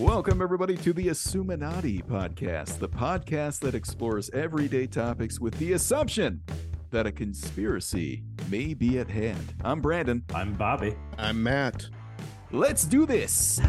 [0.00, 6.40] Welcome, everybody, to the Assuminati podcast, the podcast that explores everyday topics with the assumption
[6.90, 9.52] that a conspiracy may be at hand.
[9.62, 10.24] I'm Brandon.
[10.34, 10.96] I'm Bobby.
[11.18, 11.86] I'm Matt.
[12.50, 13.60] Let's do this.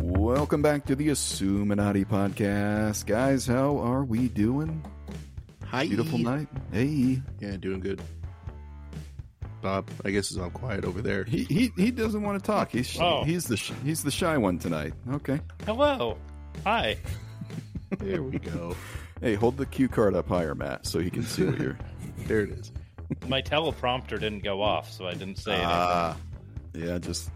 [0.00, 3.04] Welcome back to the Assuminati podcast.
[3.04, 4.82] Guys, how are we doing?
[5.66, 5.86] Hi.
[5.86, 6.48] Beautiful night.
[6.72, 7.20] Hey.
[7.40, 8.00] Yeah, doing good.
[9.64, 11.24] Bob, I guess is all quiet over there.
[11.24, 12.70] He he, he doesn't want to talk.
[12.70, 13.24] He's Oh.
[13.24, 14.92] he's the sh- he's the shy one tonight.
[15.14, 15.40] Okay.
[15.64, 16.18] Hello.
[16.64, 16.98] Hi.
[17.98, 18.76] There we go.
[19.22, 21.78] Hey, hold the cue card up higher, Matt, so he can see what you're.
[22.26, 22.72] There it is.
[23.28, 25.68] My teleprompter didn't go off, so I didn't say anything.
[25.70, 26.16] Ah,
[26.74, 26.98] yeah.
[26.98, 27.30] Just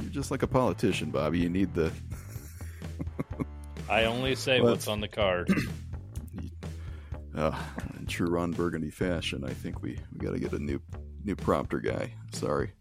[0.00, 1.38] you're just like a politician, Bobby.
[1.40, 1.92] You need the
[3.88, 5.48] I only say Let's- what's on the card.
[7.36, 7.56] uh,
[7.98, 9.44] in true Ron Burgundy fashion.
[9.44, 10.80] I think we we got to get a new
[11.24, 12.14] new prompter guy.
[12.32, 12.72] Sorry.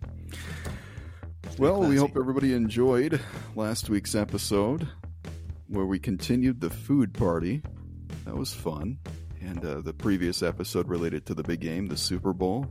[1.57, 3.19] Well, we hope everybody enjoyed
[3.55, 4.87] last week's episode
[5.67, 7.61] where we continued the food party.
[8.25, 8.99] That was fun.
[9.41, 12.67] And uh, the previous episode related to the big game, the Super Bowl.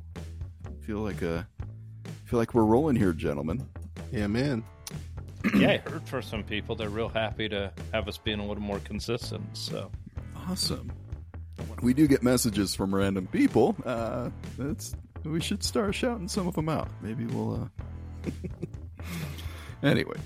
[0.82, 1.42] feel like uh,
[2.24, 3.66] feel like we're rolling here, gentlemen.
[4.12, 4.64] Yeah, man.
[5.54, 8.62] yeah, I heard for some people they're real happy to have us being a little
[8.62, 9.56] more consistent.
[9.56, 9.90] So
[10.48, 10.92] Awesome.
[11.82, 13.76] We do get messages from random people.
[13.84, 16.88] Uh, that's we should start shouting some of them out.
[17.00, 17.70] Maybe we'll.
[18.26, 18.30] Uh...
[19.82, 20.16] anyway,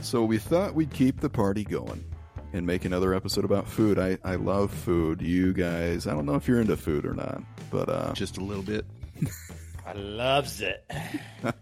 [0.00, 2.04] so we thought we'd keep the party going
[2.52, 3.98] and make another episode about food.
[3.98, 5.22] I I love food.
[5.22, 8.42] You guys, I don't know if you're into food or not, but uh, Just a
[8.42, 8.84] little bit.
[9.86, 10.84] I loves it.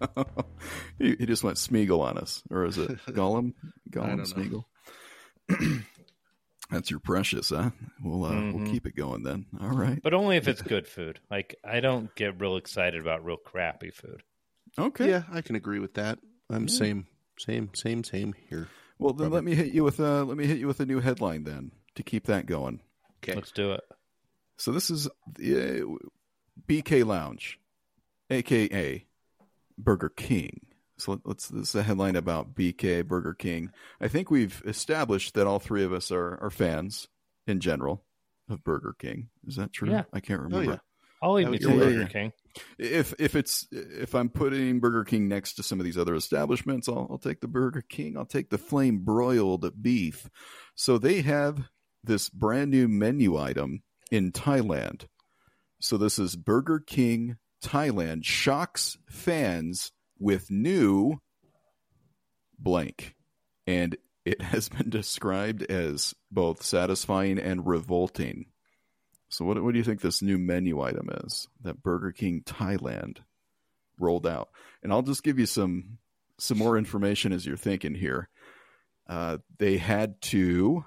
[0.98, 3.52] he, he just went Smeagol on us, or is it Gollum?
[3.90, 4.64] Gollum don't.
[5.50, 5.84] Smeagol.
[6.70, 7.70] That's your precious, huh?
[8.02, 8.70] We'll uh, we'll Mhm.
[8.70, 9.46] keep it going then.
[9.60, 10.00] All right.
[10.02, 11.20] But only if it's good food.
[11.30, 14.22] Like I don't get real excited about real crappy food.
[14.78, 15.08] Okay.
[15.10, 16.18] Yeah, I can agree with that.
[16.50, 17.06] I'm same,
[17.39, 18.68] same, same, same here.
[18.98, 21.00] Well, then let me hit you with uh, let me hit you with a new
[21.00, 22.80] headline then to keep that going.
[23.22, 23.34] Okay.
[23.34, 23.83] Let's do it.
[24.56, 25.08] So this is
[25.39, 25.86] the uh,
[26.68, 27.58] BK Lounge,
[28.30, 29.05] aka
[29.77, 30.66] Burger King.
[30.98, 33.70] So let- let's this is a headline about BK Burger King.
[34.00, 37.08] I think we've established that all three of us are are fans
[37.46, 38.05] in general
[38.48, 39.28] of Burger King.
[39.46, 39.90] Is that true?
[39.90, 40.04] Yeah.
[40.12, 40.72] I can't oh, remember.
[40.72, 40.78] yeah.
[41.22, 42.08] I'll eat Oh, me yeah, some yeah, Burger yeah.
[42.08, 42.33] King.
[42.78, 46.88] If if it's if I'm putting Burger King next to some of these other establishments,
[46.88, 48.16] I'll, I'll take the Burger King.
[48.16, 50.28] I'll take the flame broiled beef.
[50.74, 51.68] So they have
[52.04, 55.06] this brand new menu item in Thailand.
[55.80, 59.90] So this is Burger King Thailand shocks fans
[60.24, 61.20] with new
[62.58, 63.14] blank,
[63.67, 68.46] and it has been described as both satisfying and revolting.
[69.29, 73.18] So what what do you think this new menu item is that Burger King Thailand
[73.98, 74.48] rolled out?
[74.83, 75.98] And I'll just give you some
[76.39, 78.29] some more information as you're thinking here.
[79.07, 80.86] Uh, they had to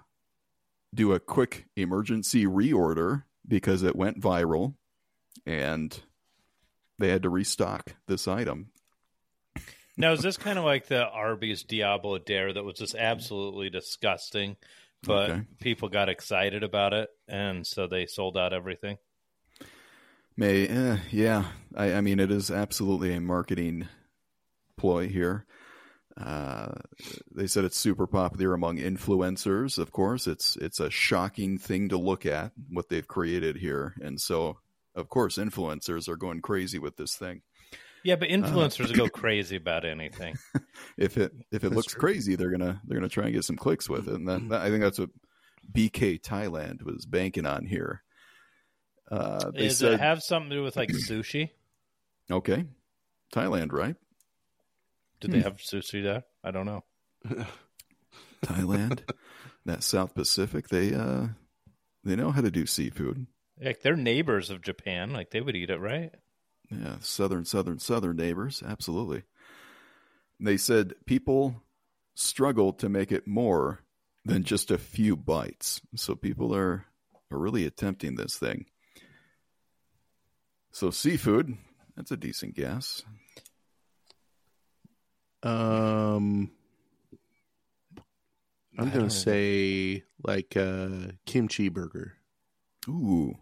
[0.96, 4.74] do a quick emergency reorder because it went viral,
[5.46, 6.02] and
[6.98, 8.72] they had to restock this item.
[9.98, 14.58] Now is this kind of like the Arby's Diablo Dare that was just absolutely disgusting,
[15.04, 15.42] but Okay.
[15.60, 18.98] people got excited about it and so they sold out everything?
[20.36, 21.46] May, eh, yeah.
[21.76, 23.88] I, I mean, it is absolutely a marketing
[24.78, 25.46] ploy here.
[26.16, 26.74] Uh,
[27.34, 29.78] they said it's super popular among influencers.
[29.78, 34.20] Of course, it's it's a shocking thing to look at what they've created here, and
[34.20, 34.58] so
[34.96, 37.44] of course, influencers are going crazy with this thing.
[38.04, 40.38] Yeah, but influencers go crazy about anything.
[40.98, 42.00] If it if it That's looks true.
[42.00, 44.62] crazy, they're gonna they're gonna try and get some clicks with it, and that, that-
[44.62, 45.10] I think that's what
[45.72, 48.04] BK Thailand was banking on here.
[49.12, 51.50] Uh, they Does said, it have something to do with like sushi?
[52.32, 52.66] okay,
[53.34, 53.96] Thailand, right?
[55.20, 56.24] Did they have sushi there?
[56.44, 56.84] I don't know.
[58.46, 59.02] Thailand,
[59.66, 61.28] that South Pacific, they uh
[62.04, 63.28] they know how to do seafood.
[63.62, 65.12] Like they're neighbors of Japan.
[65.12, 66.12] Like they would eat it, right?
[66.70, 69.24] Yeah, southern, southern, southern neighbors, absolutely.
[70.40, 71.64] They said people
[72.14, 73.80] struggle to make it more
[74.26, 75.82] than just a few bites.
[75.96, 76.86] So people are
[77.32, 78.66] are really attempting this thing.
[80.72, 81.58] So seafood,
[81.96, 83.04] that's a decent guess.
[85.44, 86.52] Um,
[88.78, 92.14] I'm gonna say like uh, kimchi burger.
[92.88, 93.36] Ooh,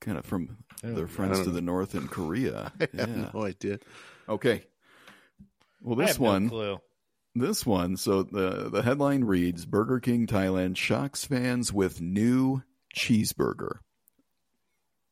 [0.00, 1.52] kind of from their friends to know.
[1.52, 2.72] the north in Korea.
[2.80, 3.06] I Yeah.
[3.06, 3.78] have no idea.
[4.28, 4.64] Okay.
[5.82, 6.78] Well, I this have no one, clue.
[7.34, 12.62] This one, so the the headline reads Burger King Thailand shocks fans with new
[12.94, 13.78] cheeseburger.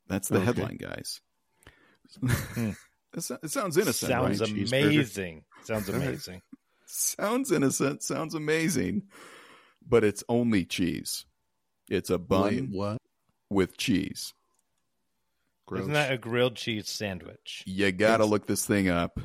[0.09, 0.45] That's the Okay.
[0.47, 1.21] headline, guys.
[2.21, 2.71] Hmm.
[3.15, 4.11] It, it sounds innocent.
[4.11, 4.51] Sounds right?
[4.51, 5.45] Amazing.
[5.65, 6.43] Sounds amazing.
[6.85, 8.03] sounds innocent.
[8.03, 9.05] Sounds amazing,
[9.89, 11.25] but it's only cheese.
[11.89, 12.99] It's a bun Wait, what?
[13.49, 14.35] with cheese.
[15.69, 15.83] Gross.
[15.83, 17.63] Isn't that a grilled cheese sandwich?
[17.67, 19.21] You gotta It's- look this thing up.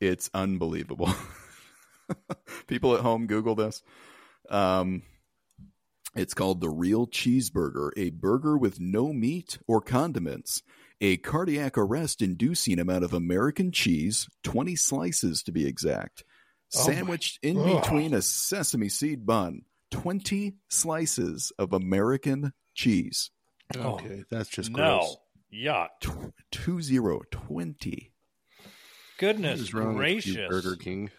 [0.00, 1.12] It's unbelievable.
[2.66, 3.82] People at home, Google this.
[4.50, 5.02] Um,
[6.16, 10.62] it's called the Real Cheeseburger, a burger with no meat or condiments,
[11.00, 16.24] a cardiac arrest inducing amount of American cheese, 20 slices to be exact,
[16.74, 17.80] Oh my- sandwiched in Ugh.
[17.82, 19.62] between a sesame seed bun.
[19.90, 23.30] 20 slices of American cheese.
[23.76, 25.16] okay, that's just no.
[25.50, 25.62] Gross.
[25.64, 25.88] Yuck.
[26.00, 28.12] Tw- Two zero twenty.
[29.18, 30.48] Goodness is wrong with you, gracious.
[30.48, 31.10] Burger King?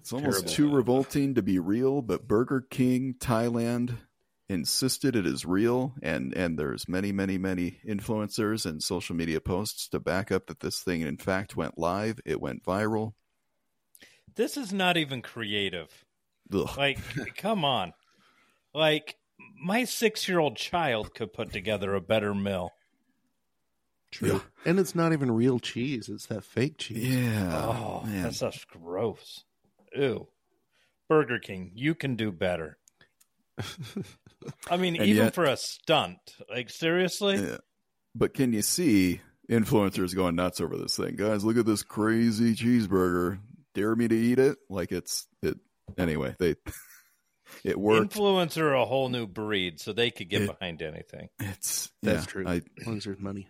[0.00, 0.52] It's almost Terrible.
[0.52, 3.96] too revolting to be real, but Burger King Thailand
[4.48, 9.88] insisted it is real, and and there's many, many, many influencers and social media posts
[9.88, 12.20] to back up that this thing in fact went live.
[12.24, 13.14] It went viral.
[14.36, 16.04] This is not even creative.
[16.52, 16.68] Ugh.
[16.76, 16.98] Like,
[17.36, 17.94] come on.
[18.74, 19.16] Like,
[19.64, 22.70] my six year old child could put together a better meal.
[24.16, 24.28] True.
[24.32, 24.40] Yeah.
[24.64, 26.08] And it's not even real cheese.
[26.08, 27.06] It's that fake cheese.
[27.08, 28.22] Yeah, oh, man.
[28.22, 29.44] that stuff's gross.
[29.94, 30.26] Ew.
[31.08, 32.78] Burger King, you can do better.
[34.70, 36.18] I mean, And even yet- for a stunt.
[36.48, 37.36] Like, seriously?
[37.36, 37.58] Yeah.
[38.14, 39.20] But can you see
[39.50, 41.16] influencers going nuts over this thing?
[41.16, 43.38] Guys, look at this crazy cheeseburger.
[43.74, 44.56] Dare me to eat it?
[44.70, 45.58] Like it's it.
[45.98, 46.54] Anyway, they
[47.64, 48.14] it worked.
[48.14, 51.28] Influencer a whole new breed, so they could get It- behind anything.
[51.38, 52.44] It's That's yeah, true.
[52.48, 53.48] I, As long as there's money.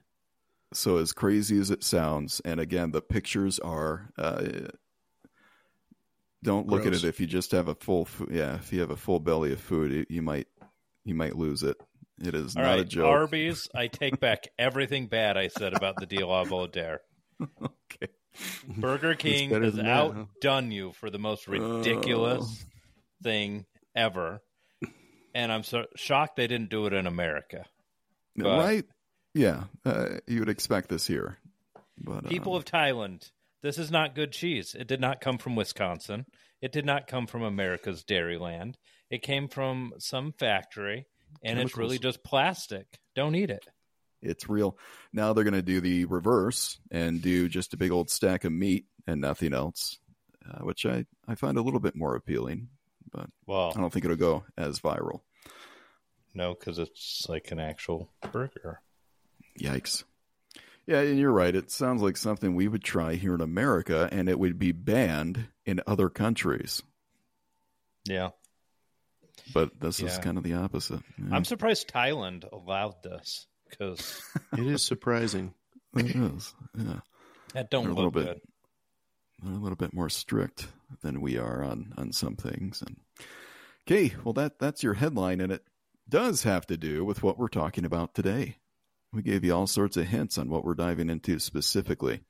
[0.72, 4.10] So as crazy as it sounds, and again, the pictures are.
[4.18, 4.42] Uh,
[6.42, 6.98] don't look Gross.
[6.98, 8.08] at it if you just have a full.
[8.30, 10.46] Yeah, if you have a full belly of food, it, you might
[11.04, 11.76] you might lose it.
[12.22, 13.06] It is All not a right, joke.
[13.06, 17.00] Arby's, I take back everything bad I said about the Diablo Dare.
[17.62, 18.12] okay.
[18.68, 20.20] Burger King has than that, huh?
[20.20, 22.68] outdone you for the most ridiculous Oh.
[23.22, 24.40] thing ever.
[25.34, 27.64] And I'm so shocked they didn't do it in America.
[28.36, 28.84] But- right?
[29.36, 31.38] Yeah, uh, you would expect this here,
[31.98, 33.30] but People um, of Thailand,
[33.62, 34.74] this is not good cheese.
[34.74, 36.24] It did not come from Wisconsin.
[36.62, 38.76] It did not come from America's Dairyland.
[39.10, 41.06] It came from some factory,
[41.42, 42.98] and it's really just plastic.
[43.14, 43.66] Don't eat it.
[44.22, 44.78] it's real.
[45.12, 48.52] Now they're going to do the reverse and do just a big old stack of
[48.52, 49.98] meat and nothing else,
[50.48, 52.68] uh, which I I find a little bit more appealing.
[53.12, 55.20] But Well, I don't think it'll go as viral.
[56.32, 58.80] no, because it's like an actual burger.
[59.58, 60.04] Yikes.
[60.86, 61.54] Yeah, and you're right.
[61.54, 65.48] It sounds like something we would try here in America, and it would be banned
[65.64, 66.82] in other countries.
[68.04, 68.30] Yeah.
[69.52, 71.00] But this is kind of the opposite.
[71.18, 74.20] Yeah, I'm surprised Thailand allowed this because
[74.56, 75.54] It is surprising.
[75.96, 76.54] it is.
[76.76, 77.00] Yeah,
[77.54, 78.40] that don't They're a little look bit- good.
[79.42, 80.68] they're a little bit more strict
[81.02, 82.82] than we are on on some things.
[82.82, 82.96] And
[83.88, 85.64] okay, well that that's your headline, and it
[86.08, 88.56] does have to do with what we're talking about today.
[89.16, 92.20] We gave you all sorts of hints on what we're diving into specifically.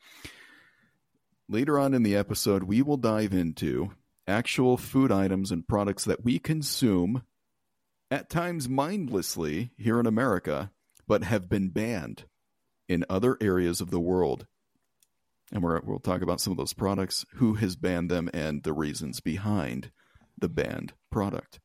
[1.48, 3.90] Later on in the episode, we will dive into
[4.28, 7.24] actual food items and products that we consume
[8.08, 10.70] at times mindlessly here in America,
[11.08, 12.26] but have been banned
[12.88, 14.46] in other areas of the world.
[15.52, 18.72] And we're, we'll talk about some of those products, who has banned them, and the
[18.72, 19.90] reasons behind
[20.38, 21.58] the banned product.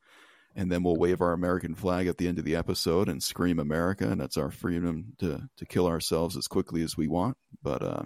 [0.55, 3.57] And then we'll wave our American flag at the end of the episode and scream
[3.57, 7.37] America, and that's our freedom to, to kill ourselves as quickly as we want.
[7.63, 8.03] But uh,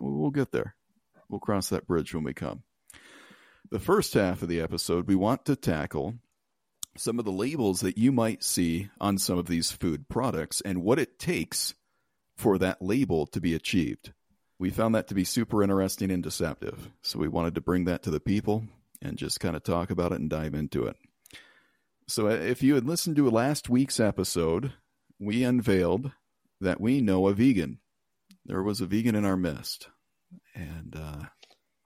[0.00, 0.74] we'll we'll get there.
[1.28, 2.62] We'll cross that bridge when we come.
[3.70, 6.14] The first half of the episode, we want to tackle
[6.96, 10.82] some of the labels that you might see on some of these food products and
[10.82, 11.74] what it takes
[12.36, 14.12] for that label to be achieved.
[14.58, 16.90] We found that to be super interesting and deceptive.
[17.02, 18.64] So we wanted to bring that to the people
[19.00, 20.96] and just kind of talk about it and dive into it.
[22.10, 24.72] So uh, if you had listened to last week's episode,
[25.20, 26.10] we unveiled
[26.60, 27.78] that we know a vegan.
[28.44, 29.88] There was a vegan in our midst.
[30.54, 31.26] And uh,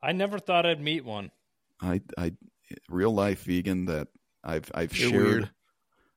[0.02, 1.31] I never thought I'd meet one.
[1.83, 2.33] I, I,
[2.88, 4.09] real life vegan that
[4.43, 5.50] I've, I've You're shared, weird.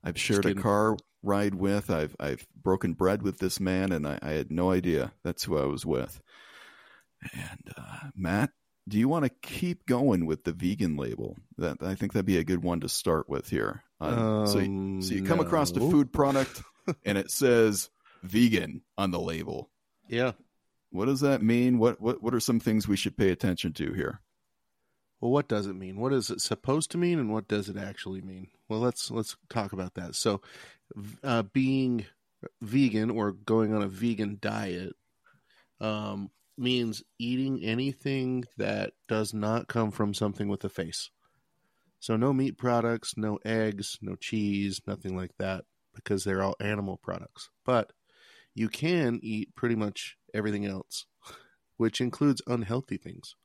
[0.05, 1.89] I've shared a car ride with.
[1.89, 5.57] I've, I've broken bread with this man, and I, I had no idea that's who
[5.57, 6.21] I was with.
[7.33, 8.51] And uh, Matt,
[8.87, 11.35] do you want to keep going with the vegan label?
[11.57, 13.83] That I think that'd be a good one to start with here.
[13.99, 16.61] Uh, so, you, Um, so you come across a food product,
[17.05, 17.89] and it says
[18.23, 19.69] vegan on the label.
[20.07, 20.33] Yeah.
[20.91, 21.79] What does that mean?
[21.79, 24.21] What what what are some things we should pay attention to here?
[25.19, 25.99] Well, what does it mean?
[25.99, 28.47] What is it supposed to mean, and what does it actually mean?
[28.69, 30.15] Well, let's let's talk about that.
[30.15, 30.41] So,
[31.23, 32.05] uh, being
[32.61, 34.95] vegan or going on a vegan diet
[35.81, 41.09] um, means eating anything that does not come from something with a face.
[41.99, 46.97] So no meat products, no eggs, no cheese, nothing like that, because they're all animal
[46.97, 47.49] products.
[47.65, 47.91] But
[48.53, 51.05] you can eat pretty much everything else,
[51.77, 53.35] which includes unhealthy things.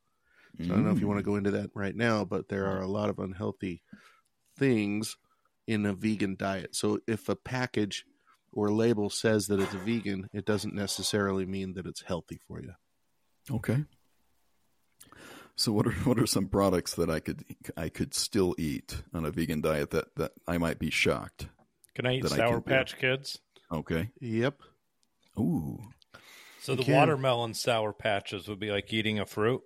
[0.59, 1.33] So I don't know if you want to mm.
[1.33, 3.83] go into that right now, but there are a lot of unhealthy
[4.59, 5.17] things
[5.67, 6.77] in a vegan diet.
[6.77, 8.05] So if a package
[8.53, 12.61] or label says that it's a vegan, it doesn't necessarily mean that it's healthy for
[12.61, 12.73] you.
[13.51, 13.85] Okay.
[15.57, 17.45] So what are what are some products that I could
[17.77, 21.49] I could still eat on a vegan diet that that I might be shocked?
[21.95, 22.63] Can I eat That I Sour can.
[22.63, 23.39] Patch Kids?
[23.71, 24.11] Okay.
[24.21, 24.63] Yep.
[25.39, 25.79] Ooh.
[26.61, 26.95] So You the can.
[26.95, 29.63] watermelon Sour Patches would be like eating a fruit.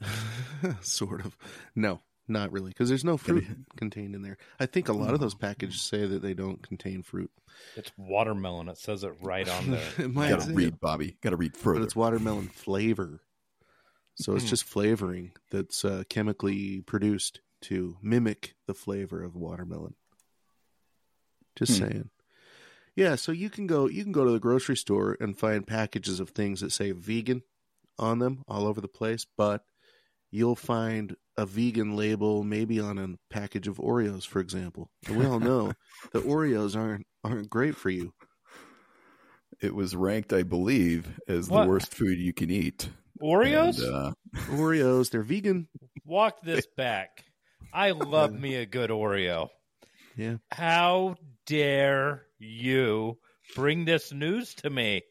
[0.80, 1.36] sort of.
[1.74, 3.44] No, not really, because there's no fruit
[3.76, 4.36] contained in there.
[4.60, 7.30] I think a lot of those packages say that they don't contain fruit.
[7.76, 8.68] It's watermelon.
[8.68, 9.82] It says it right on there.
[9.98, 11.16] it might Got say to it, read, Bobby.
[11.22, 11.82] Got to read but further.
[11.84, 13.20] it's watermelon flavor.
[14.14, 14.50] So it's Hmm.
[14.50, 19.94] just flavoring that's uh, chemically produced to mimic the flavor of watermelon.
[21.56, 21.84] Just Hmm.
[21.86, 22.10] saying.
[22.96, 26.18] Yeah, so you can go you can go to the grocery store and find packages
[26.18, 27.42] of things that say vegan
[27.96, 29.62] on them all over the place, but
[30.30, 34.90] you'll find a vegan label maybe on a package of Oreos, for example.
[35.06, 35.72] And we all know
[36.12, 38.12] that Oreos aren't aren't great for you.
[39.60, 41.62] It was ranked, I believe, as What?
[41.64, 42.88] the worst food you can eat.
[43.20, 43.82] Oreos?
[43.82, 44.12] And, uh,
[44.52, 45.68] Oreos, they're vegan.
[46.04, 47.24] Walk this back.
[47.72, 49.48] I love me a good Oreo.
[50.16, 50.36] Yeah.
[50.50, 51.16] How
[51.46, 53.18] dare you
[53.54, 55.02] bring this news to me?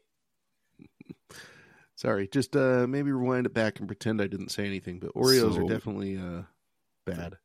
[1.98, 5.54] Sorry, just uh maybe rewind it back and pretend I didn't say anything, but Oreos
[5.54, 6.42] So- are definitely uh
[7.04, 7.38] bad.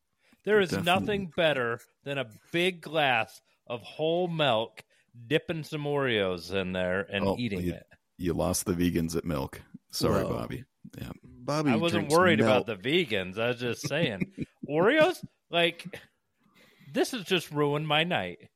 [0.45, 0.91] There is Definitely.
[1.01, 4.83] nothing better than a big glass of whole milk,
[5.27, 7.83] dipping some Oreos in there and Oh, eating you- it.
[8.19, 9.61] you lost the vegans at milk.
[9.91, 10.33] Sorry, Whoa.
[10.33, 10.65] Bobby.
[10.99, 11.11] Yeah.
[11.23, 12.49] Bobby I wasn't worried milk.
[12.49, 13.39] about the vegans.
[13.39, 14.33] I was just saying.
[14.69, 15.15] Oreos?
[15.49, 15.97] Like,
[16.93, 18.49] this has just ruined my night.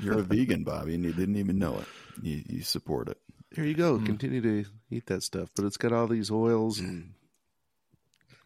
[0.00, 1.86] You're a vegan, Bobby, and you didn't even know it.
[2.22, 3.18] You, you support it.
[3.52, 3.98] There you go.
[3.98, 4.06] Mm.
[4.06, 7.12] Continue to eat that stuff, but it's got all these oils and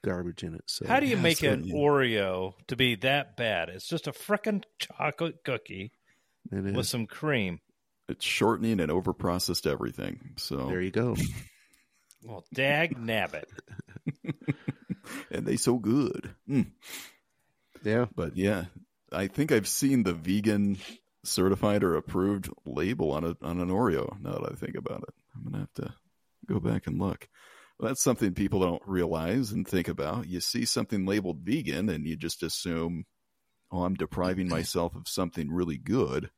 [0.03, 0.65] garbage in it.
[0.67, 3.69] So How do you Yeah, make an you- Oreo to be that bad?
[3.71, 5.93] It's just a frickin' chocolate cookie
[6.53, 6.75] it is.
[6.75, 7.61] with some cream.
[8.09, 10.35] It's shortening and overprocessed everything.
[10.37, 11.17] So There you go.
[12.23, 13.45] Well, dag nabbit.
[15.31, 16.29] and they so good.
[16.47, 16.67] Mm.
[17.83, 18.07] Yeah.
[18.15, 18.67] But yeah,
[19.11, 20.77] I think I've seen the vegan
[21.25, 24.21] certified or approved label on a on an Oreo.
[24.21, 25.95] Now that I think about it, I'm gonna have to
[26.47, 27.29] go back and look.
[27.79, 30.29] Well, that's something people don't realize and think about.
[30.29, 33.07] You see something labeled vegan, and you just assume,
[33.71, 36.31] "Oh, I'm depriving myself of something really good,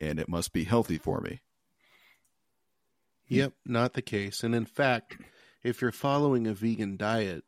[0.00, 1.40] and it must be healthy for me."
[3.28, 4.42] Yep, not the case.
[4.44, 5.16] And in fact,
[5.62, 7.44] if you're following a vegan diet,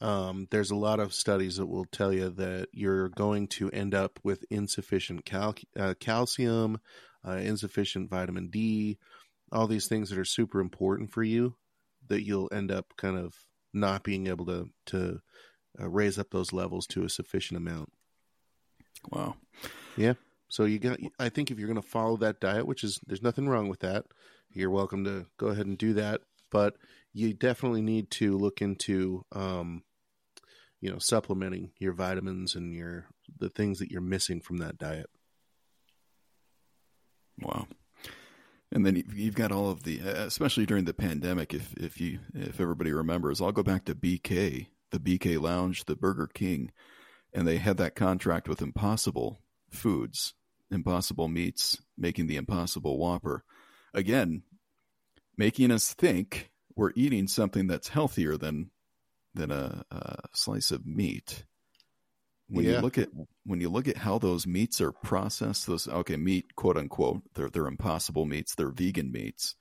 [0.00, 3.94] um, there's a lot of studies that will tell you that you're going to end
[3.94, 6.78] up with insufficient cal- uh, calcium,
[7.26, 8.98] uh, insufficient vitamin D,
[9.50, 11.56] all these things that are super important for you.
[12.08, 13.34] That you'll end up kind of
[13.74, 15.20] not being able to to
[15.80, 17.92] uh, raise up those levels to a sufficient amount.
[19.10, 19.36] Wow.
[19.96, 20.14] Yeah.
[20.48, 20.98] So you got.
[21.18, 23.80] I think if you're going to follow that diet, which is there's nothing wrong with
[23.80, 24.06] that,
[24.52, 26.22] you're welcome to go ahead and do that.
[26.50, 26.76] But
[27.12, 29.82] you definitely need to look into, um,
[30.80, 33.06] you know, supplementing your vitamins and your
[33.38, 35.10] the things that you're missing from that diet.
[37.40, 37.66] Wow.
[38.70, 41.54] And then you- you've got all of the, especially during the pandemic.
[41.54, 45.96] If if you if everybody remembers, I'll go back to BK, the BK Lounge, the
[45.96, 46.70] Burger King,
[47.32, 50.34] and they had that contract with Impossible Foods,
[50.70, 53.44] Impossible Meats, making the Impossible Whopper.
[53.94, 54.42] Again,
[55.36, 58.70] making us think we're eating something that's healthier than
[59.34, 61.44] than a, a slice of meat.
[62.48, 62.76] When Yeah.
[62.76, 63.08] you look at
[63.44, 67.50] when you look at how those meats are processed, those okay meat quote unquote, they're
[67.50, 69.54] they're impossible meats, they're vegan meats.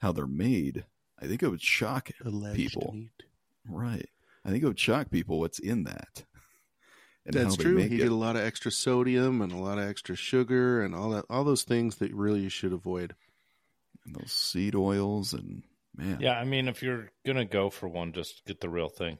[0.00, 0.84] How they're made,
[1.20, 2.92] I think it would shock Alleged People.
[2.94, 3.10] meat.
[3.68, 4.08] right.
[4.44, 6.24] I think it would shock people what's in that.
[7.26, 7.78] And That's true.
[7.78, 11.10] You get a lot of extra sodium and a lot of extra sugar and all
[11.10, 13.14] that, all those things that really you should avoid.
[14.06, 15.62] and those seed oils and
[16.00, 19.18] man, Yeah, I mean, if you're gonna go for one, just get the real thing.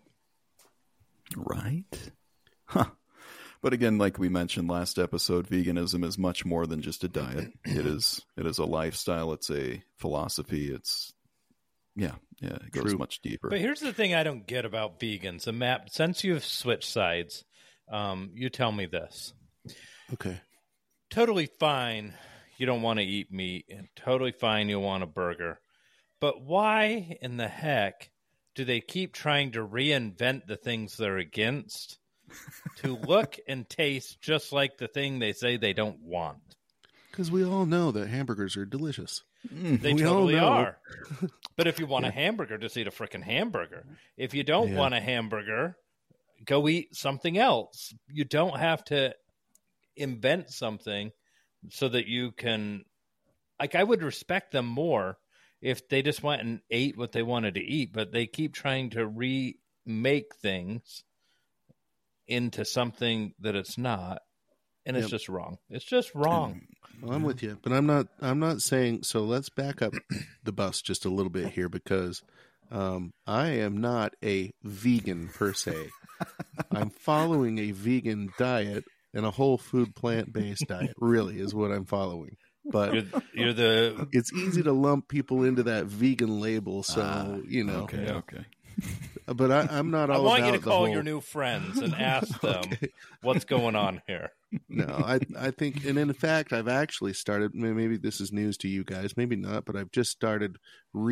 [1.37, 2.11] right?
[2.67, 2.87] Huh.
[3.63, 7.53] But again, like we mentioned last episode, veganism is much more than just a diet.
[7.65, 11.13] It is it is a lifestyle, it's a philosophy, it's
[11.95, 12.99] yeah, yeah, it goes True.
[12.99, 13.51] much deeper.
[13.51, 15.47] But here's the thing I don't get about vegans.
[15.47, 17.45] And Matt, since you've switched sides,
[17.93, 19.35] um, you tell me this.
[20.15, 20.41] Okay.
[21.11, 22.15] Totally fine.
[22.57, 24.69] You don't want to eat meat, and totally fine.
[24.69, 25.61] You want a burger,
[26.21, 28.11] But why in the heck
[28.55, 31.99] do they keep trying to reinvent the things they're against
[32.77, 36.57] to look and taste just like the thing they say they don't want?
[37.11, 39.23] Because we all know that hamburgers are delicious.
[39.53, 39.81] Mm.
[39.81, 40.79] They totally are.
[41.57, 43.85] But if you want a hamburger, just eat a freaking hamburger.
[44.17, 44.79] If you don't Yeah.
[44.79, 45.77] want a hamburger,
[46.45, 47.93] go eat something else.
[48.09, 49.15] You don't have to
[49.97, 51.11] invent something
[51.69, 52.85] so that you can.
[53.59, 55.19] Like, I would respect them more
[55.61, 58.91] if they just went and ate what they wanted to eat, but they keep trying
[58.91, 61.05] to remake things
[62.27, 64.23] into something that it's not.
[64.87, 65.11] And it's Yep.
[65.11, 65.59] just wrong.
[65.69, 66.63] It's just wrong.
[67.03, 68.07] Well, I'm with you, but I'm not.
[68.21, 69.03] I'm not saying.
[69.03, 69.93] So let's back up
[70.45, 72.23] the bus just a little bit here because
[72.71, 75.91] um, I am not a vegan per se.
[76.73, 80.95] I'm following a vegan diet and a whole food plant based diet.
[80.99, 82.37] Really, is what I'm following.
[82.65, 86.83] But You're, you're the it's easy to lump people into that vegan label.
[86.83, 87.83] So Ah, you know.
[87.85, 88.45] Okay, okay.
[89.27, 91.79] But I, I'm not I all want about you to call whole- your new friends
[91.79, 92.89] and ask them Okay.
[93.23, 94.31] what's going on here.
[94.69, 97.55] no, I I think, and in fact, I've actually started.
[97.55, 100.57] Maybe this is news to you guys, maybe not, but I've just started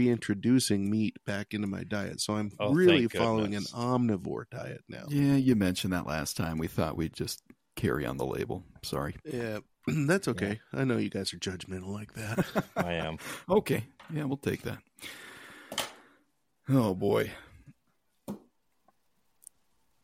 [0.03, 2.21] reintroducing meat back into my diet.
[2.21, 5.05] So I'm Oh, really following an omnivore diet now.
[5.09, 6.59] Yeah, you mentioned that last time.
[6.59, 7.43] We thought we'd just
[7.77, 8.65] carry on the label.
[8.83, 9.15] Sorry.
[9.25, 9.59] Yeah,
[10.07, 10.61] that's okay.
[10.73, 12.65] I know you guys are judgmental like that.
[12.77, 13.19] I am.
[13.49, 13.85] Okay.
[14.13, 14.79] Yeah, we'll take that.
[16.69, 17.31] Oh boy.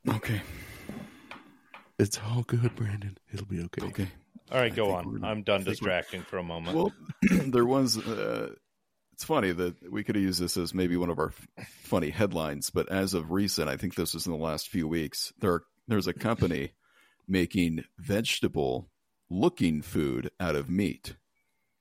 [0.08, 0.40] Okay.
[1.98, 3.16] it's all good, Brandon.
[3.32, 3.86] It'll be okay.
[3.86, 4.08] Okay.
[4.52, 5.24] All right, go on.
[5.24, 6.76] I'm done I think we're- distracting for a moment.
[6.76, 6.92] Well,
[7.50, 7.96] there was.
[7.98, 8.50] Uh,
[9.14, 12.10] it's funny that we could have used this as maybe one of our f- funny
[12.10, 15.32] headlines, but as of recent, I think this was in the last few weeks.
[15.38, 16.72] There, there's a company
[17.28, 18.90] making vegetable
[19.30, 21.16] looking food out of meat.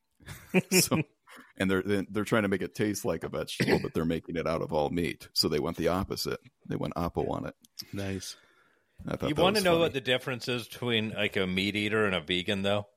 [0.72, 1.02] so,
[1.58, 4.36] and they're they're they're trying to make it taste like a vegetable, but they're making
[4.36, 5.28] it out of all meat.
[5.34, 6.40] So they went the opposite.
[6.68, 7.56] They went oppo on it.
[7.92, 8.36] Nice.
[9.08, 9.82] I thought you want to know funny.
[9.82, 12.88] what the difference is between like a meat eater and a vegan, though?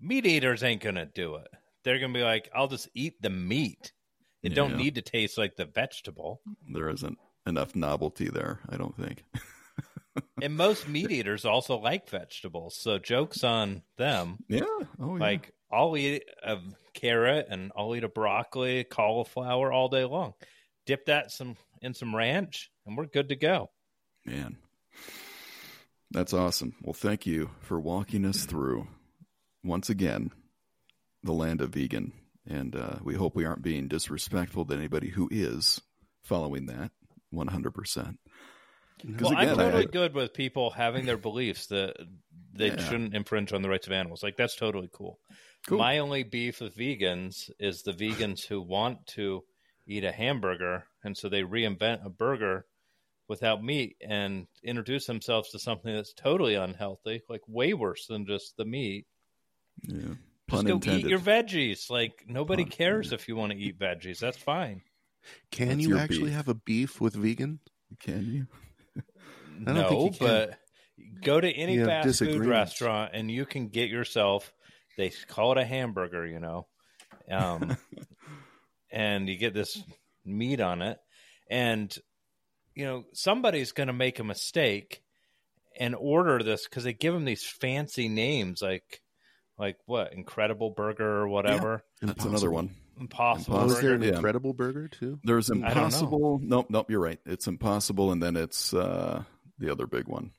[0.00, 1.48] Meat eaters ain't gonna do it.
[1.84, 3.92] They're gonna be like, "I'll just eat the meat.
[4.42, 6.40] It don't need to taste like the vegetable."
[6.72, 8.60] there isn't enough novelty there.
[8.68, 9.24] I don't think.
[10.42, 14.38] And most meat eaters also like vegetables, so jokes on them.
[14.48, 14.62] Yeah.
[14.98, 15.20] Oh, yeah.
[15.20, 16.58] Like I'll eat a
[16.94, 20.34] carrot and I'll eat a broccoli, cauliflower all day long.
[20.86, 23.70] Dip that some in some ranch, and we're good to go.
[24.26, 24.56] Man,
[26.10, 26.74] that's awesome.
[26.82, 28.88] Well, thank you for walking us through
[29.62, 30.32] once again
[31.22, 32.12] the land of vegan,
[32.48, 35.80] and uh, we hope we aren't being disrespectful to anybody who is
[36.22, 36.90] following that
[37.30, 38.18] one hundred percent.
[39.04, 41.96] Well, I'm totally I- good with people having their beliefs that
[42.52, 42.88] they Yeah.
[42.88, 44.22] shouldn't infringe on the rights of animals.
[44.22, 45.18] Like that's totally cool.
[45.66, 45.78] Cool.
[45.78, 49.44] My only beef with vegans is the vegans who want to
[49.86, 52.66] eat a hamburger and so they reinvent a burger
[53.28, 58.56] without meat and introduce themselves to something that's totally unhealthy, like way worse than just
[58.56, 59.06] the meat.
[59.82, 60.14] Yeah,
[60.48, 61.04] Pun Just go intended.
[61.06, 61.90] eat your veggies.
[61.90, 64.18] Like nobody Pun- cares if you want to eat veggies.
[64.18, 64.82] That's fine.
[65.52, 66.32] Can That's you actually beef.
[66.34, 67.60] have a beef with vegan?
[68.00, 68.46] Can you?
[69.66, 70.48] I no, think you can.
[70.48, 70.58] but
[71.22, 74.52] go to any You fast food restaurant and you can get yourself.
[74.96, 76.66] They call it a hamburger, you know,
[77.30, 77.76] um,
[78.90, 79.78] and you get this
[80.24, 80.98] meat on it,
[81.50, 81.94] and
[82.74, 85.02] you know somebody's going to make a mistake
[85.78, 89.00] and order this because they give them these fancy names like
[89.58, 92.70] like what Incredible Burger or whatever, That's another one.
[92.98, 93.94] Impossible Oh, is there Burger.
[93.94, 94.16] an Yeah.
[94.16, 95.20] incredible burger too?
[95.24, 96.38] There's impossible.
[96.42, 96.90] Nope, nope.
[96.90, 97.18] You're right.
[97.24, 99.24] It's impossible, and then it's uh,
[99.60, 100.32] the other big one.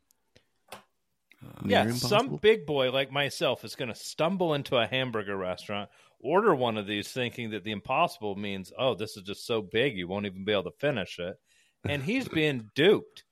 [0.71, 5.89] Uh, yeah, some big boy like myself is going to stumble into a hamburger restaurant,
[6.19, 9.97] order one of these thinking that the impossible means, oh, this is just so big
[9.97, 11.37] you won't even be able to finish it.
[11.83, 13.23] And he's being duped.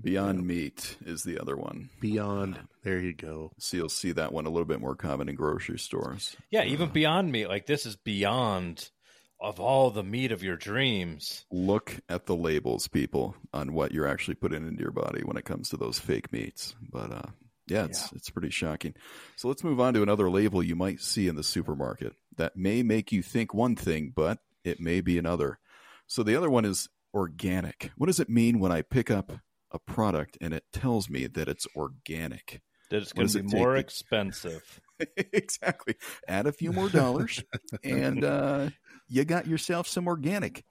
[0.00, 1.90] Beyond Meat is the other one.
[2.00, 2.58] Beyond.
[2.84, 3.52] There you go.
[3.58, 6.36] So you'll see that one a little bit more common in grocery stores.
[6.50, 7.48] Yeah, even beyond meat.
[7.48, 8.90] Like, this is beyond
[9.40, 11.44] of all the meat of your dreams.
[11.50, 15.44] Look at the labels, people, on what you're actually putting into your body when it
[15.44, 16.74] comes to those fake meats.
[16.80, 17.30] But uh,
[17.66, 18.94] yeah, it's it's pretty shocking.
[19.36, 22.82] So let's move on to another label you might see in the supermarket that may
[22.82, 25.58] make you think one thing, but it may be another.
[26.06, 27.90] So the other one is organic.
[27.96, 29.32] What does it mean when I pick up
[29.70, 32.62] a product and it tells me that it's organic?
[32.90, 34.80] That it's going to be more expensive.
[35.16, 35.96] exactly.
[36.26, 37.42] Add a few more dollars,
[37.84, 38.70] and uh,
[39.08, 40.64] you got yourself some organic.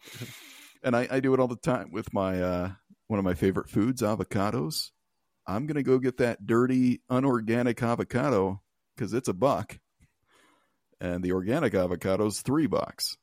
[0.84, 2.71] And I, I do it all the time with my uh,
[3.08, 4.91] one of my favorite foods, avocados.
[5.47, 8.62] I'm gonna go get that dirty, unorganic avocado
[8.95, 9.80] because it's a buck,
[11.02, 13.17] and the organic avocado's three bucks.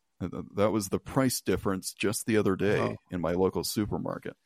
[0.55, 2.96] That was the price difference just the other day Oh.
[3.11, 4.37] in my local supermarket.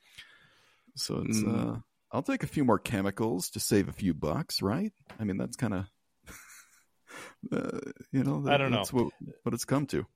[0.96, 1.76] So it's Mm.
[1.76, 4.92] uh I'll take a few more chemicals to save a few bucks, right?
[5.20, 5.84] I mean, that's kind of
[7.52, 7.78] uh,
[8.12, 8.78] you know, I don't know.
[8.78, 10.06] that's what what it's come to.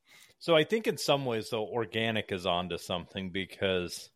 [0.42, 4.10] So I think in some ways though organic is onto something because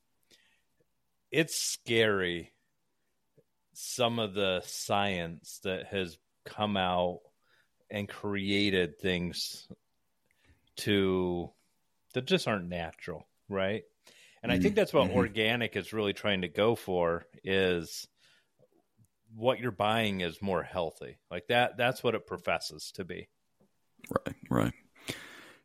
[1.31, 2.53] it's scary
[3.75, 7.21] some of the science that has come out
[7.91, 9.69] and created things
[10.79, 11.49] to
[12.15, 13.85] that just aren't natural, right?
[14.43, 15.15] And I think that's what Mhm.
[15.15, 18.09] organic is really trying to go for is
[19.33, 21.19] what you're buying is more healthy.
[21.31, 23.29] Like that that's what it professes to be.
[24.11, 24.75] Right, right.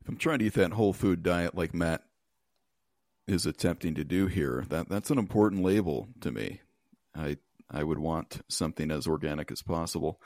[0.01, 2.03] If I'm trying to eat that whole food diet like Matt
[3.27, 6.61] is attempting to do here, that that's an important label to me.
[7.15, 7.37] I
[7.69, 10.19] I would want something as organic as possible.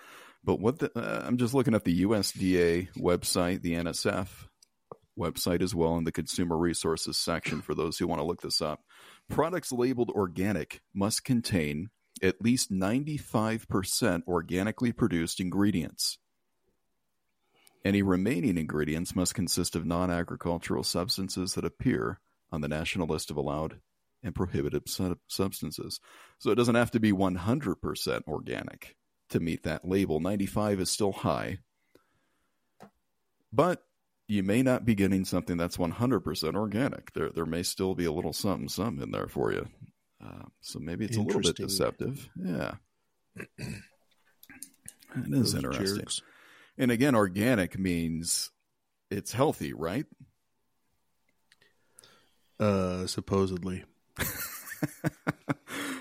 [0.44, 4.48] But what the, uh, I'm just looking at the USDA website, the NSF
[5.18, 8.62] website as well, in the consumer resources section for those who want to look this
[8.62, 8.82] up.
[9.30, 11.90] Products labeled organic must contain
[12.22, 16.18] at least 95% organically produced ingredients.
[17.86, 22.20] Any remaining ingredients must consist of non agricultural substances that appear
[22.52, 23.80] on the national list of allowed
[24.24, 26.00] and prohibited sub- substances.
[26.40, 28.96] So it doesn't have to be 100% organic
[29.30, 30.20] to meet that label.
[30.20, 31.60] 95 is still high.
[33.54, 33.84] But
[34.28, 37.14] you may not be getting something that's 100% organic.
[37.14, 39.68] There, there may still be a little something, something in there for you.
[40.24, 42.28] Uh, so maybe it's a little bit deceptive.
[42.36, 42.74] Yeah.
[45.18, 46.00] It is Those interesting.
[46.00, 46.22] jerks.
[46.78, 48.52] And again, organic means
[49.10, 50.06] it's healthy, right?
[52.60, 53.84] Uh, supposedly.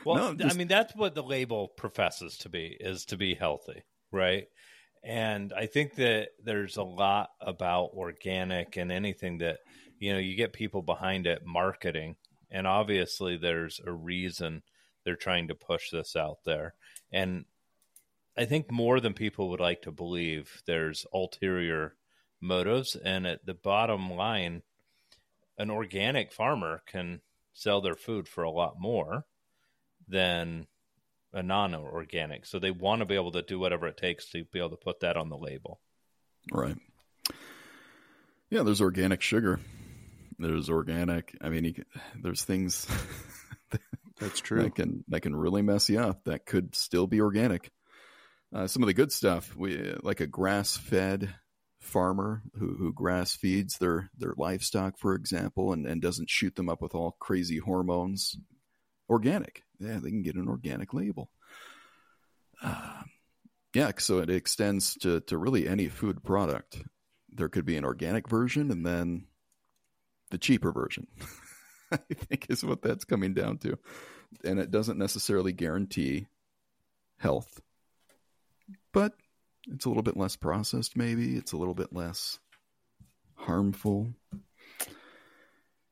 [0.04, 3.34] Well, No, just- I mean, that's what the label professes to be is to be
[3.34, 4.48] healthy, right?
[5.02, 9.60] And I think that there's a lot about organic and anything that,
[9.98, 12.16] you know, you get people behind it marketing.
[12.50, 14.62] And obviously, there's a reason
[15.04, 16.74] they're trying to push this out there.
[17.10, 17.46] And
[18.36, 21.94] I think more than people would like to believe, there's ulterior
[22.40, 22.96] motives.
[22.96, 24.62] And at the bottom line,
[25.56, 27.20] an organic farmer can
[27.52, 29.24] sell their food for a lot more
[30.08, 30.66] than
[31.32, 32.46] a non-organic.
[32.46, 34.76] So they want to be able to do whatever it takes to be able to
[34.76, 35.80] put that on the label.
[36.52, 36.76] Right.
[38.50, 39.60] Yeah, there's organic sugar.
[40.38, 41.36] There's organic.
[41.40, 41.86] I mean, you can,
[42.20, 42.86] there's things
[44.20, 44.62] That's true.
[44.62, 46.24] that can that can really mess you up.
[46.24, 47.70] That could still be organic.
[48.54, 51.34] Uh, some of the good stuff, we like a grass-fed
[51.80, 56.68] farmer who, who grass feeds their their livestock, for example, and, and doesn't shoot them
[56.68, 58.36] up with all crazy hormones.
[59.10, 61.30] Organic, yeah, they can get an organic label.
[62.62, 63.02] Uh,
[63.74, 66.78] yeah, so it extends to to really any food product.
[67.32, 69.26] There could be an organic version, and then
[70.30, 71.08] the cheaper version.
[71.92, 73.78] I think is what that's coming down to.
[74.44, 76.26] And it doesn't necessarily guarantee
[77.18, 77.60] health,
[78.94, 79.12] but
[79.66, 81.36] it's a little bit less processed, maybe.
[81.36, 82.38] It's a little bit less
[83.34, 84.14] harmful.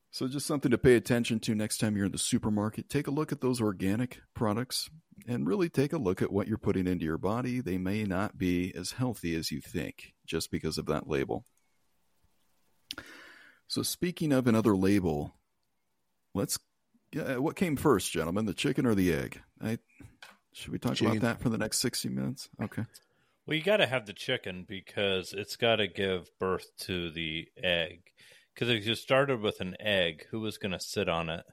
[0.09, 2.87] So, just something to pay attention to next time you're in the supermarket.
[2.87, 4.89] Take a look at those organic products
[5.27, 7.61] and really take a look at what you're putting into your body.
[7.61, 11.45] They may not be as healthy as you think just because of that label.
[13.67, 15.35] So, speaking of another label,
[16.33, 16.59] let's.
[17.11, 18.45] Yeah, what came first, gentlemen?
[18.45, 19.41] The chicken or the egg?
[19.61, 19.77] I,
[20.53, 21.17] should we talk Chicken.
[21.17, 22.49] about that for the next 60 minutes?
[22.61, 22.83] Okay.
[23.45, 27.47] Well, you got to have the chicken because it's got to give birth to the
[27.61, 28.01] egg.
[28.53, 31.43] Because if you started with an egg, who was going to sit on it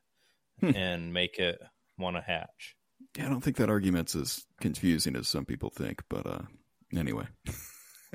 [0.60, 0.76] Hmm.
[0.76, 1.58] and make it
[1.98, 2.76] want to hatch?
[3.16, 6.42] Yeah, I don't think that argument's as confusing as some people think, but uh,
[6.94, 7.24] anyway.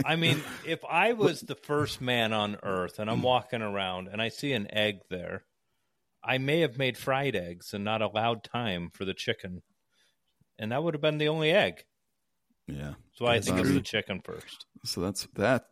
[0.05, 4.21] I mean, if I was the first man on Earth and I'm walking around and
[4.21, 5.43] I see an egg there,
[6.23, 9.63] I may have made fried eggs and not allowed time for the chicken,
[10.59, 11.83] and that would have been the only egg.
[12.67, 12.93] Yeah.
[13.13, 13.77] So I That's think it's true.
[13.77, 14.65] the chicken first.
[14.85, 15.67] So that's that,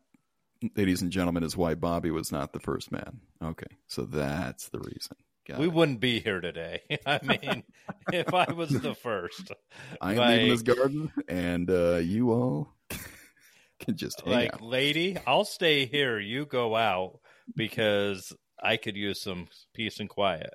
[0.75, 3.19] ladies and gentlemen, is why Bobby was not the first man.
[3.43, 3.65] Okay.
[3.87, 5.17] So that's the reason.
[5.47, 5.73] Got we it.
[5.73, 6.81] wouldn't be here today.
[7.05, 7.63] I mean,
[8.13, 9.51] if I was the first,
[9.99, 12.73] I'm like- leaving this garden, and uh, you all
[13.79, 14.61] can just hang like, out.
[14.61, 16.19] lady, I'll stay here.
[16.19, 17.19] You go out
[17.55, 20.53] because I could use some peace and quiet.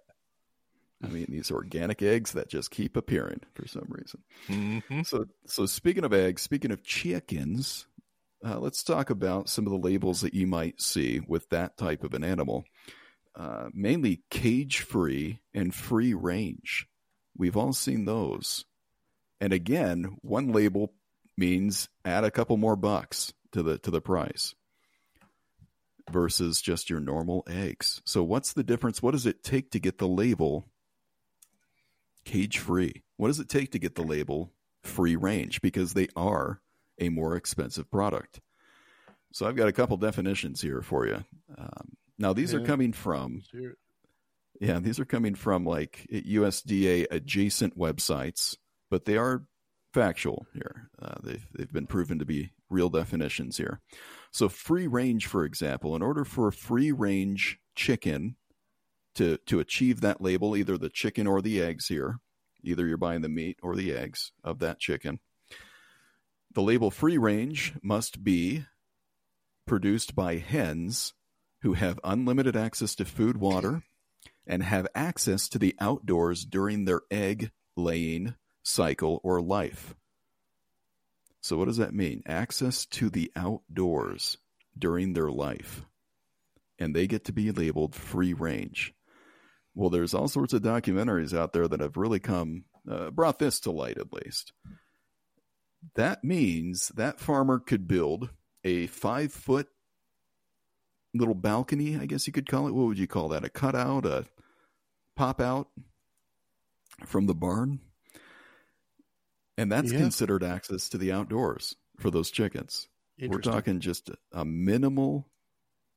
[1.02, 4.22] I mean, these organic eggs that just keep appearing for some reason.
[4.48, 7.86] hmm So, so speaking of eggs, speaking of chickens,
[8.44, 12.04] uh, let's talk about some of the labels that you might see with that type
[12.04, 12.64] of an animal.
[13.34, 16.88] Uh, mainly cage free and free range.
[17.36, 18.64] We've all seen those.
[19.40, 20.94] And again, one label
[21.36, 24.54] means add a couple more bucks to the to the price.
[26.10, 28.00] versus just your normal eggs.
[28.04, 29.02] So, what's the difference?
[29.02, 30.68] What does it take to get the label
[32.28, 33.02] cage free?
[33.16, 35.60] What does it take to get the label free range?
[35.60, 36.60] Because they are
[37.00, 38.40] a more expensive product.
[39.32, 41.24] So, I've got a couple definitions here for you.
[41.56, 43.42] Um, now, these are coming from
[44.60, 48.56] yeah, these are coming from like USDA adjacent websites,
[48.90, 49.44] but they are
[49.92, 50.90] factual here.
[51.00, 53.80] Uh, they've they've been proven to be real definitions here.
[54.32, 58.36] So free range, for example, in order for a free range chicken
[59.18, 62.20] to to achieve that label, either the chicken or the eggs here,
[62.62, 65.20] either you're buying the meat or the eggs of that chicken.
[66.54, 68.64] The label free range must be
[69.66, 71.12] produced by hens
[71.62, 73.82] who have unlimited access to food, water,
[74.46, 79.94] and have access to the outdoors during their egg laying cycle or life.
[81.40, 82.22] So, what does that mean?
[82.26, 84.38] Access to the outdoors
[84.76, 85.84] during their life.
[86.78, 88.94] And they get to be labeled free range.
[89.78, 93.60] Well, there's all sorts of documentaries out there that have really come, uh, brought this
[93.60, 94.52] to light at least.
[95.94, 98.30] That means that farmer could build
[98.64, 99.68] a five foot
[101.14, 102.72] little balcony, I guess you could call it.
[102.74, 103.44] What would you call that?
[103.44, 104.26] A cutout, a
[105.14, 105.68] pop out
[107.06, 107.78] from the barn?
[109.56, 109.98] And that's Yeah.
[109.98, 112.88] considered access to the outdoors for those chickens.
[113.20, 115.30] We're talking just a minimal,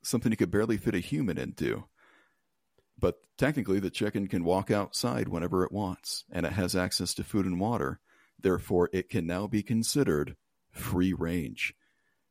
[0.04, 1.82] something you could barely fit a human into.
[2.98, 7.24] But technically, the chicken can walk outside whenever it wants, and it has access to
[7.24, 8.00] food and water.
[8.40, 10.36] Therefore, it can now be considered
[10.72, 11.74] free range.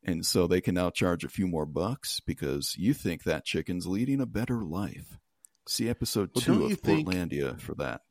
[0.03, 3.85] And so they can now charge a few more bucks because you think that chicken's
[3.85, 5.19] leading a better life.
[5.67, 8.01] See episode Well, two of think- Portlandia for that.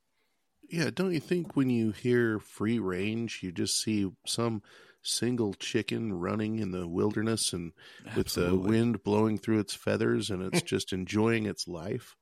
[0.69, 4.63] Yeah, don't you think when you hear free range, you just see some
[5.03, 7.73] single chicken running in the wilderness and
[8.15, 12.15] with the wind blowing through its feathers and it's just enjoying its life?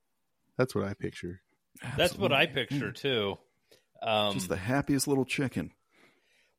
[0.59, 1.39] That's what I picture.
[1.95, 2.65] That's what I Absolutely.
[2.65, 3.37] picture too.
[4.03, 5.71] Um, Just the happiest little chicken.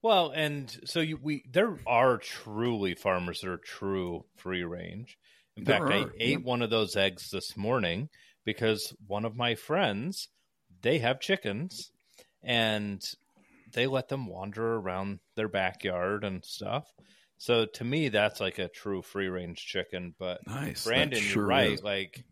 [0.03, 5.19] Well, and so you, we there are truly farmers that are true free range.
[5.55, 6.37] In There fact, I are, ate yeah.
[6.39, 8.09] one of those eggs this morning
[8.47, 10.29] because one of my friends
[10.81, 11.91] they have chickens
[12.43, 13.03] and
[13.75, 16.87] they let them wander around their backyard and stuff.
[17.37, 20.15] So to me, that's like a true free range chicken.
[20.19, 20.85] But Nice.
[20.87, 21.73] Brandon, sure you're right.
[21.73, 21.83] is.
[21.83, 22.25] Like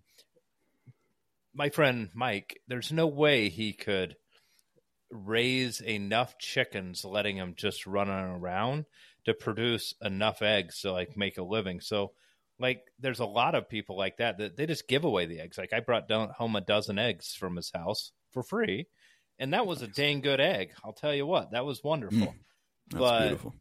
[1.55, 4.17] my friend Mike, there's no way he could
[5.11, 8.85] raise enough chickens, letting them just run around
[9.25, 11.81] to produce enough eggs to like make a living.
[11.81, 12.13] So,
[12.59, 15.59] like, there's a lot of people like that that they just give away the eggs.
[15.59, 18.87] Like, I brought down home a dozen eggs from his house for free,
[19.39, 20.73] and that was a dang good egg.
[20.85, 22.19] I'll tell you what, that was wonderful.
[22.19, 22.35] Mm.
[22.91, 23.55] That's but- beautiful.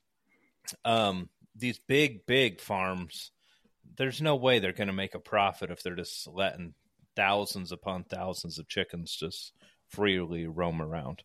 [0.86, 3.32] um, these big, big farms,
[3.98, 6.74] there's no way they're going to make a profit if they're just letting
[7.18, 9.52] thousands upon thousands of chickens just
[9.90, 11.24] freely roam around.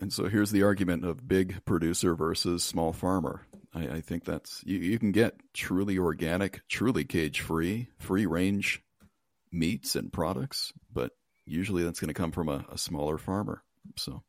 [0.00, 3.42] And so here's the argument of big producer versus small farmer.
[3.74, 8.82] I, I think that's you, you can get truly organic, truly cage free, free range
[9.52, 11.12] meats and products, but
[11.44, 13.62] usually that's going to come from a, a smaller farmer.
[13.96, 14.22] So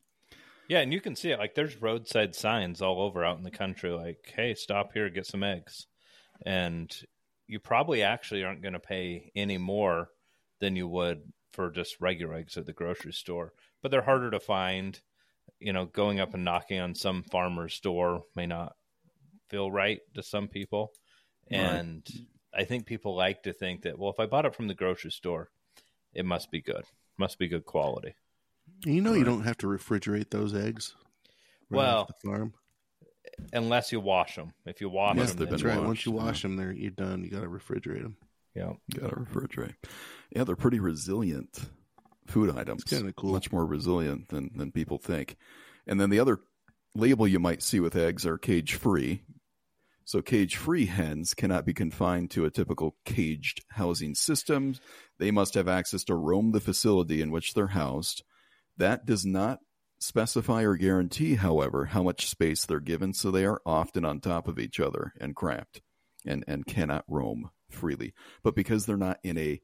[0.68, 1.38] Yeah, and you can see it.
[1.38, 5.26] Like there's roadside signs all over out in the country, like, "Hey, stop here, get
[5.26, 5.86] some eggs,"
[6.44, 6.94] and
[7.46, 10.08] you probably actually aren't going to pay any more
[10.60, 13.52] than you would for just regular eggs at the grocery store.
[13.82, 14.98] But they're harder to find.
[15.58, 18.76] You know, going up and knocking on some farmer's door may not
[19.50, 20.92] feel right to some people,
[21.50, 21.58] Right.
[21.60, 22.06] and
[22.54, 25.10] I think people like to think that, well, if I bought it from the grocery
[25.10, 25.50] store,
[26.14, 26.84] it must be good,
[27.18, 28.14] must be good quality.
[28.86, 30.94] You know, you don't have to refrigerate those eggs.
[31.68, 32.54] right Well, off the farm.
[33.52, 34.52] Unless you wash them.
[34.64, 35.78] If you wash Unless them, they've then That's been right.
[35.78, 36.24] washed, Once you yeah.
[36.24, 37.22] wash them, there you're done.
[37.24, 38.16] You got to refrigerate them.
[38.54, 38.72] Yeah.
[38.94, 39.74] got to refrigerate.
[40.30, 41.70] Yeah, they're pretty resilient
[42.26, 42.84] food items.
[42.84, 43.32] Kinda cool.
[43.32, 45.36] Much more resilient than, than people think.
[45.86, 46.40] And then the other
[46.94, 49.22] label you might see with eggs are cage free.
[50.04, 54.74] So cage free hens cannot be confined to a typical caged housing system.
[55.18, 58.24] They must have access to roam the facility in which they're housed.
[58.76, 59.60] That does not
[60.00, 64.48] specify or guarantee, however, how much space they're given, so they are often on top
[64.48, 65.82] of each other and cramped
[66.26, 68.12] and, and cannot roam freely.
[68.42, 69.60] But because they're not in a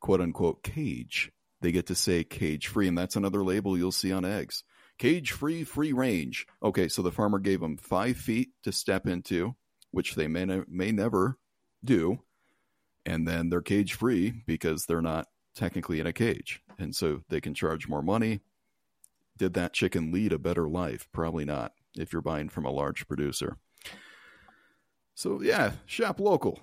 [0.00, 2.88] quote unquote cage, they get to say cage free.
[2.88, 4.62] And that's another label you'll see on eggs
[4.98, 6.46] cage free, free range.
[6.62, 9.54] Okay, so the farmer gave them five feet to step into,
[9.90, 11.38] which they may, ne- may never
[11.84, 12.18] do.
[13.04, 16.60] And then they're cage free because they're not technically in a cage.
[16.78, 18.40] And so they can charge more money.
[19.38, 21.08] Did that chicken lead a better life?
[21.12, 23.58] Probably not if you're buying from a large producer.
[25.14, 26.60] So, yeah, shop local.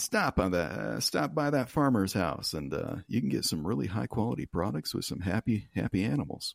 [0.00, 0.72] Stop on that.
[0.72, 4.46] Uh, stop by that farmer's house, and uh, you can get some really high quality
[4.46, 6.54] products with some happy happy animals.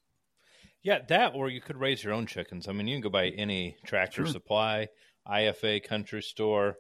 [0.84, 2.68] Yeah, that or you could raise your own chickens.
[2.68, 4.26] I mean, you can go by any tractor Sure.
[4.26, 4.90] supply,
[5.28, 6.76] IFA, country store,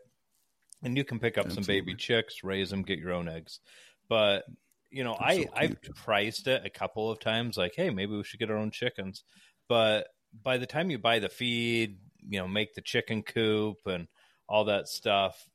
[0.84, 3.60] and you can pick up some baby chicks, raise them, get your own eggs.
[4.08, 4.46] But
[4.92, 8.16] you know, They're I so I've priced it a couple of times, like, hey, maybe
[8.16, 9.24] we should get our own chickens.
[9.68, 10.08] But
[10.44, 11.98] by the time you buy the feed,
[12.28, 14.08] you know, make the chicken coop and
[14.48, 15.50] all that stuff,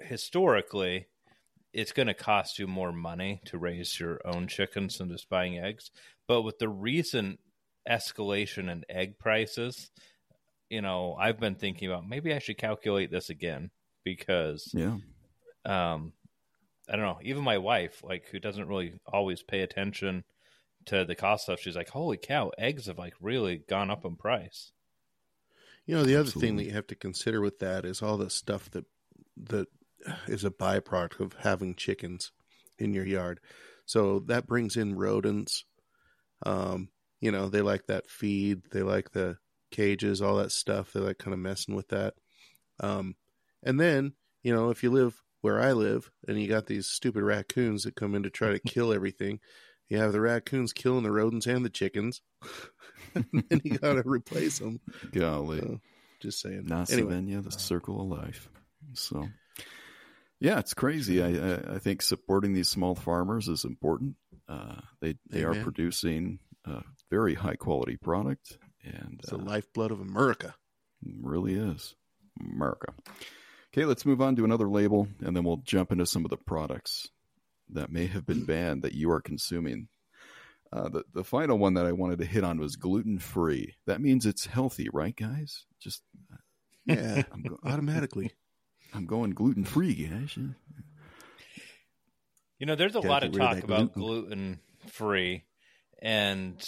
[0.00, 1.06] historically,
[1.72, 5.58] it's going to cost you more money to raise your own chickens than just buying
[5.58, 5.90] eggs.
[6.28, 7.40] But with the recent
[7.88, 9.90] escalation in egg prices,
[10.70, 13.70] you know, I've been thinking about maybe I should calculate this again
[14.04, 14.98] because, Yeah,
[15.64, 16.12] um,
[16.88, 20.24] I don't know, even my wife, like, who doesn't really always pay attention
[20.86, 24.16] to the cost stuff, she's like, holy cow, eggs have like really gone up in
[24.16, 24.72] price.
[25.86, 28.30] You know, the other thing that you have to consider with that is all the
[28.30, 28.84] stuff that
[29.36, 29.68] that
[30.26, 32.32] is a byproduct of having chickens
[32.78, 33.40] in your yard.
[33.86, 35.64] So that brings in rodents.
[36.44, 36.88] Um,
[37.20, 39.38] you know, they like that feed, they like the
[39.70, 40.92] cages, all that stuff.
[40.92, 42.14] They like kind of messing with that.
[42.80, 43.16] Um,
[43.62, 44.12] and then,
[44.42, 47.96] you know, if you live where I live and you got these stupid raccoons that
[47.96, 49.40] come in to try to kill everything,
[49.88, 52.22] you have the raccoons killing the rodents and the chickens,
[53.14, 54.80] and then you got to replace them.
[55.12, 55.60] golly.
[55.60, 55.76] Uh,
[56.20, 56.64] just saying.
[56.64, 58.48] Not anyway, Savannah, the circle of life.
[58.94, 59.28] So,
[60.44, 61.22] yeah, it's crazy.
[61.22, 64.16] I, I think supporting these small farmers is important.
[64.46, 69.90] Uh, they they are producing a very high quality product, and it's the uh, lifeblood
[69.90, 70.54] of America.
[71.02, 71.94] really is
[72.38, 72.92] America.
[73.72, 76.36] Okay, let's move on to another label, and then we'll jump into some of the
[76.36, 77.08] products
[77.70, 79.88] that may have been banned that you are consuming.
[80.70, 83.76] Uh, the the final one that I wanted to hit on was gluten free.
[83.86, 85.64] That means it's healthy, right, guys?
[85.80, 86.02] Just
[86.84, 88.32] Yeah, I'm go- automatically.
[88.94, 90.38] I'm going gluten free, guys.
[92.58, 94.60] You know, there's a Gotta lot of rid of talk about gluten.
[94.86, 95.44] free,
[96.00, 96.62] and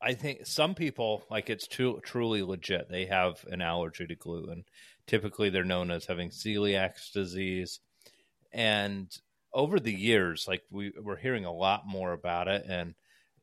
[0.00, 2.88] I think some people like it's tru- truly legit.
[2.88, 4.64] They have an allergy to gluten.
[5.06, 7.80] Typically, they're known as having celiac disease,
[8.52, 9.10] and
[9.52, 12.94] over the years, like we we're hearing a lot more about it, and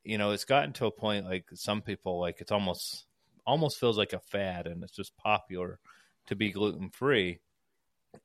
[0.03, 3.05] you know, it's gotten to a point like some people like it's almost
[3.45, 5.79] almost feels like a fad, and it's just popular
[6.27, 7.39] to be gluten free,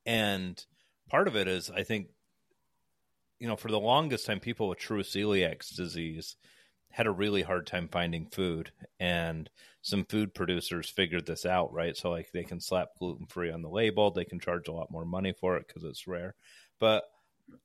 [0.07, 0.64] and
[1.09, 2.09] part of it is I think
[3.38, 6.37] you know, for the longest time, people with true celiac disease
[6.90, 9.48] had a really hard time finding food, and
[9.83, 11.96] some food producers figured this out, right?
[11.96, 14.90] So, like, they can slap gluten free on the label, they can charge a lot
[14.90, 16.35] more money for it because it's rare.
[16.81, 17.05] But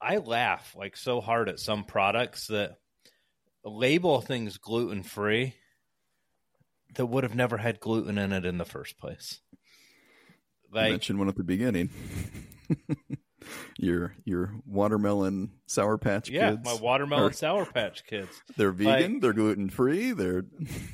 [0.02, 2.78] I laugh like so hard at some products that
[3.66, 5.56] label things gluten free
[6.96, 9.40] that would have never had gluten in it in the first place.
[10.74, 11.90] I Like, mentioned one at the beginning.
[13.78, 16.62] your your watermelon sour patch yeah, kids.
[16.66, 18.30] Yeah, my watermelon Or- Sour Patch Kids.
[18.58, 19.20] they're vegan.
[19.20, 20.12] they're gluten free.
[20.12, 20.44] They're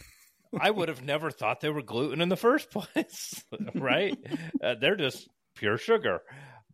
[0.59, 3.43] I would have never thought they were gluten in the first place,
[3.75, 4.17] right?
[4.63, 6.21] Uh, they're just pure sugar.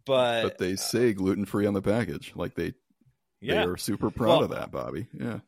[0.06, 2.32] But, but they say gluten free on the package.
[2.36, 2.74] Like they
[3.42, 5.08] yeah, they are super proud Well- of that, Bobby.
[5.14, 5.40] Yeah.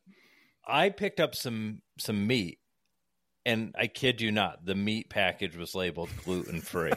[0.70, 2.60] I picked up some some meat,
[3.46, 6.92] and I kid you not, the meat package was labeled gluten free.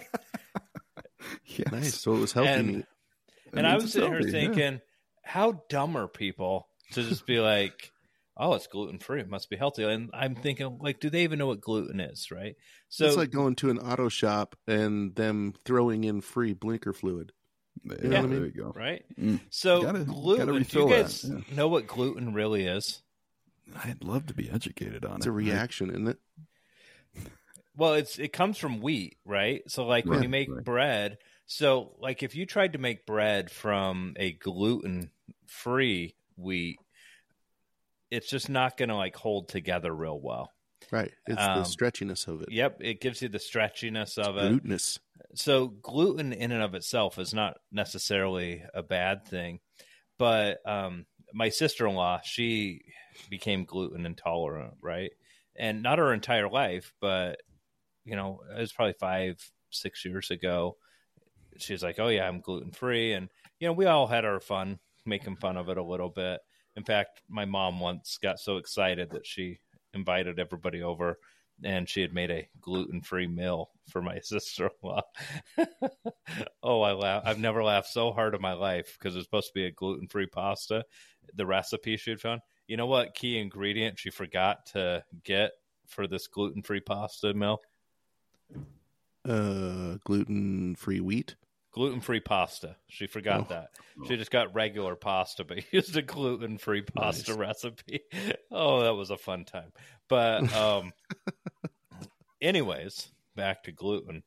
[1.47, 1.73] Yes.
[1.73, 2.01] Nice.
[2.01, 2.85] So it was healthy And- meat.
[3.53, 4.47] That and I was it's sitting here healthy, yeah.
[4.47, 4.81] thinking,
[5.25, 7.91] how dumb are people to just be like,
[8.37, 11.41] "Oh, it's gluten free; it must be healthy." And I'm thinking, like, do they even
[11.41, 12.31] know what gluten is?
[12.31, 12.55] Right?
[12.91, 17.33] So, it's like going to an auto shop and them throwing in free blinker fluid.
[17.85, 18.73] Yeah, You know what I there you go.
[18.77, 19.05] right?
[19.19, 19.41] Mm.
[19.51, 20.47] So Gotta- gluten.
[20.47, 21.39] gotta do you guys yeah.
[21.57, 23.03] know what gluten really is?
[23.85, 25.19] I'd love to be educated on It's it.
[25.19, 26.19] It's a reaction, isn't it?
[27.81, 29.63] Well, it's it comes from wheat, right?
[29.67, 30.63] So like when you make right.
[30.63, 31.17] bread,
[31.47, 35.11] so like if you tried to make bread from a gluten
[35.47, 36.77] free wheat,
[38.11, 40.53] it's just not going to like hold together real well.
[40.91, 41.11] Right.
[41.27, 42.53] It's Um, the stretchiness of it.
[42.53, 44.51] Yep, it gives you the stretchiness of it.
[44.51, 44.99] Glutinous.
[45.35, 49.59] So gluten in and of itself is not necessarily a bad thing,
[50.19, 52.83] but um, my sister in law she
[53.31, 55.13] became gluten intolerant, right?
[55.57, 57.41] And not her entire life, but
[58.05, 59.37] you know, it was probably five,
[59.71, 60.77] six years ago.
[61.59, 63.29] She's like, "Oh yeah, I'm gluten free," and
[63.59, 66.41] you know, we all had our fun making fun of it a little bit.
[66.77, 69.59] In fact, my mom once got so excited that she
[69.93, 71.19] invited everybody over
[71.63, 75.03] and she had made a gluten-free meal for my sister-in-law.
[76.63, 77.23] oh, I laugh.
[77.27, 80.29] I've never laughed so hard in my life because it's supposed to be a gluten-free
[80.29, 80.85] pasta.
[81.35, 82.41] The recipe she had found.
[82.67, 85.53] You know what key ingredient she forgot to get
[85.87, 87.61] for this gluten-free pasta meal?
[89.29, 91.37] Uh, gluten free wheat.
[91.73, 92.77] gluten free pasta.
[92.89, 93.47] She forgot Oh.
[93.51, 93.69] that.
[94.09, 97.39] She just got regular pasta, but used a gluten free pasta Nice.
[97.39, 98.01] recipe.
[98.51, 99.73] Oh, that was a fun time.
[100.09, 100.93] But um
[102.41, 104.23] anyways, back to gluten.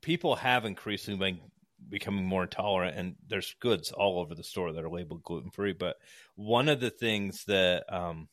[0.00, 1.40] People have increasingly been
[1.88, 5.72] becoming more intolerant and there's goods all over the store that are labeled gluten free.
[5.72, 5.96] But
[6.34, 8.28] one of the things that um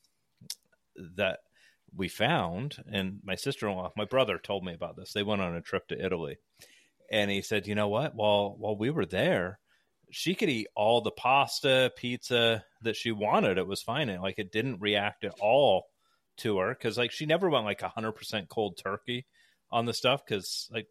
[1.17, 1.39] that
[1.95, 5.13] we found and my sister-in-law my brother told me about this.
[5.13, 6.37] They went on a trip to italy.
[7.11, 8.15] And he said you know what?
[8.15, 9.59] While while we were there
[10.11, 13.57] she could eat all the pasta pizza that she wanted.
[13.57, 14.09] It was fine.
[14.09, 15.85] And like it didn't react at all
[16.37, 19.25] to her because like she never went like 100% cold turkey
[19.71, 20.87] on the stuff because like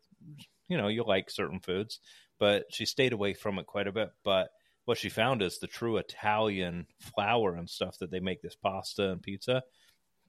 [0.68, 2.00] you know you like certain foods.
[2.38, 4.11] But she stayed away from it quite a bit.
[4.24, 4.48] But
[4.84, 9.11] what she found is the true italian flour and stuff that they make this pasta
[9.11, 9.62] and pizza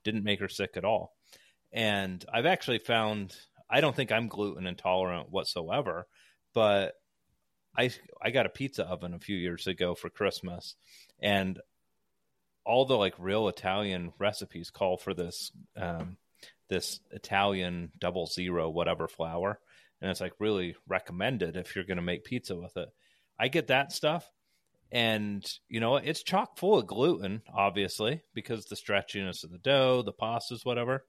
[0.06, 1.14] didn't make her sick at all.
[1.74, 3.36] And I've actually found
[3.70, 6.08] I don't think I'm gluten intolerant whatsoever,
[6.54, 6.94] but
[7.78, 7.90] I
[8.22, 10.76] I got a pizza oven a few years ago for Christmas
[11.20, 11.60] and
[12.64, 16.16] all the like real Italian recipes call for this um,
[16.70, 19.60] this Italian double zero whatever flour
[20.02, 22.90] and it's like really recommended if you're going to make pizza with it.
[23.40, 24.30] I get that stuff
[24.96, 30.02] and you know it's chock full of gluten obviously because the stretchiness of the dough
[30.02, 31.06] the pastas whatever.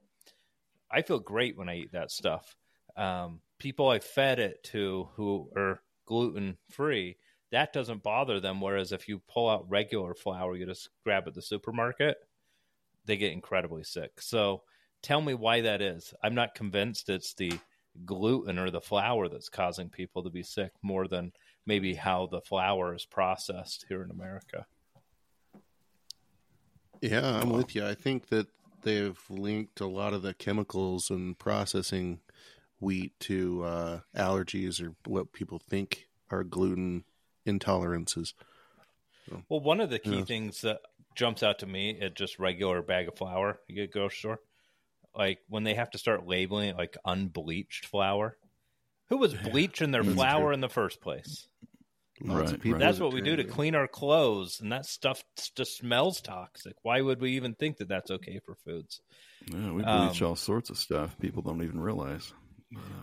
[0.90, 2.56] I feel great when i eat that stuff.
[2.96, 7.16] Um, people i fed it to who are gluten free
[7.52, 8.60] that doesn't bother them.
[8.60, 12.16] Whereas if you pull out regular flour you just grab at the supermarket
[13.04, 14.20] they get incredibly sick.
[14.20, 14.64] So
[15.00, 16.12] tell me why that is.
[16.24, 17.52] I'm not convinced it's the
[18.04, 21.30] gluten or the flour that's causing people to be sick more than
[21.66, 24.66] maybe how the flour is processed here in America.
[27.02, 27.86] Yeah, I'm with you.
[27.86, 28.46] I think that
[28.82, 32.20] they've linked a lot of the chemicals and processing
[32.80, 37.04] wheat to uh, allergies or what people think are gluten
[37.46, 38.32] intolerances.
[39.48, 40.24] Well, one of the key Yeah.
[40.24, 40.80] things that
[41.14, 44.40] jumps out to me at just regular bag of flour you get grocery store,
[45.14, 48.38] like when they have to start labeling it like unbleached flour.
[49.08, 51.48] Who was bleaching their flour in the first place?
[52.20, 52.78] Lots Right, right.
[52.80, 55.22] That's what we do to clean our clothes, and that stuff
[55.54, 56.74] just smells toxic.
[56.82, 59.00] Why would we even think that that's okay for foods?
[59.52, 61.18] Yeah, we Um, bleach all sorts of stuff.
[61.18, 62.32] People don't even realize.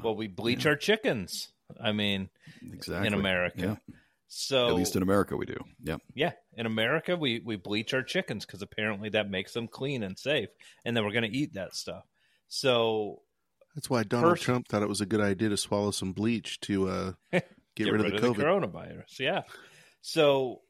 [0.03, 1.51] Well, we bleach our chickens.
[1.79, 2.29] I mean,
[2.71, 3.07] Exactly.
[3.07, 3.79] in America.
[3.87, 3.95] Yeah.
[4.27, 5.57] So At least in America, we do.
[5.83, 5.97] Yeah.
[6.15, 10.17] Yeah, in America, we we bleach our chickens because apparently that makes them clean and
[10.17, 10.49] safe,
[10.83, 12.03] and then we're going to eat that stuff.
[12.47, 13.21] So
[13.75, 16.59] That's why Donald Pers- Trump thought it was a good idea to swallow some bleach
[16.61, 17.11] to uh,
[17.75, 18.35] get, rid, of the COVID.
[18.35, 19.19] coronavirus.
[19.19, 19.41] Yeah.
[20.01, 20.61] So,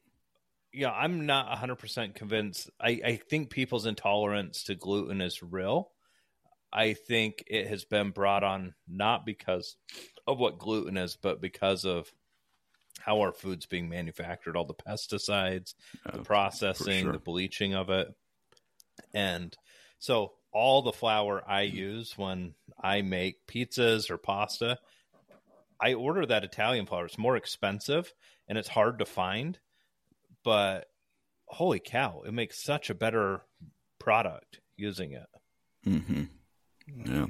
[0.72, 2.70] yeah, I'm not 100 percent convinced.
[2.80, 5.90] I I think people's intolerance to gluten is real.
[6.72, 9.76] I think it has been brought on not because
[10.26, 12.12] of what gluten is, but because of
[12.98, 15.74] how our food's being manufactured, all the pesticides,
[16.06, 17.12] the Uh, processing, sure.
[17.12, 18.08] the bleaching of it.
[19.12, 19.56] And
[19.98, 24.78] so all the flour I use when I make pizzas or pasta,
[25.80, 27.06] I order that Italian flour.
[27.06, 28.14] It's more expensive
[28.48, 29.58] and it's hard to find,
[30.44, 30.86] but
[31.46, 33.42] holy cow, it makes such a better
[33.98, 35.26] product using it.
[35.84, 36.24] hmm
[37.04, 37.26] Yeah.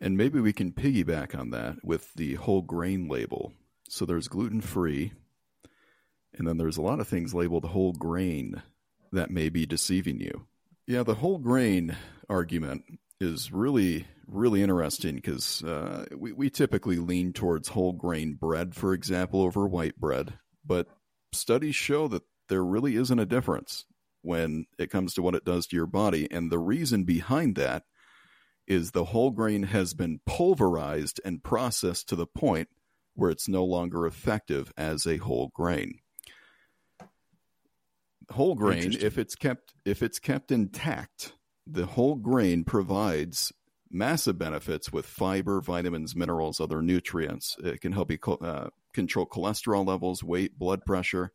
[0.00, 3.52] And maybe we can piggyback on that with the whole grain label.
[3.88, 5.12] So there's gluten free,
[6.34, 8.62] and then there's a lot of things labeled whole grain
[9.12, 10.46] that may be deceiving you.
[10.86, 11.96] Yeah, the whole grain
[12.28, 12.84] argument
[13.20, 18.92] is really, really interesting because uh, we, we typically lean towards whole grain bread, for
[18.92, 20.34] example, over white bread.
[20.64, 20.88] But
[21.32, 23.84] studies show that there really isn't a difference
[24.22, 26.28] when it comes to what it does to your body.
[26.30, 27.84] And the reason behind that
[28.66, 32.68] is the whole grain has been pulverized and processed to the point
[33.14, 35.98] where it's no longer effective as a whole grain.
[38.32, 41.34] Whole grain, if it's kept if it's kept intact,
[41.66, 43.52] the whole grain provides
[43.90, 47.56] massive benefits with fiber, vitamins, minerals, other nutrients.
[47.62, 51.32] It can help you co- uh, control cholesterol levels, weight, blood pressure.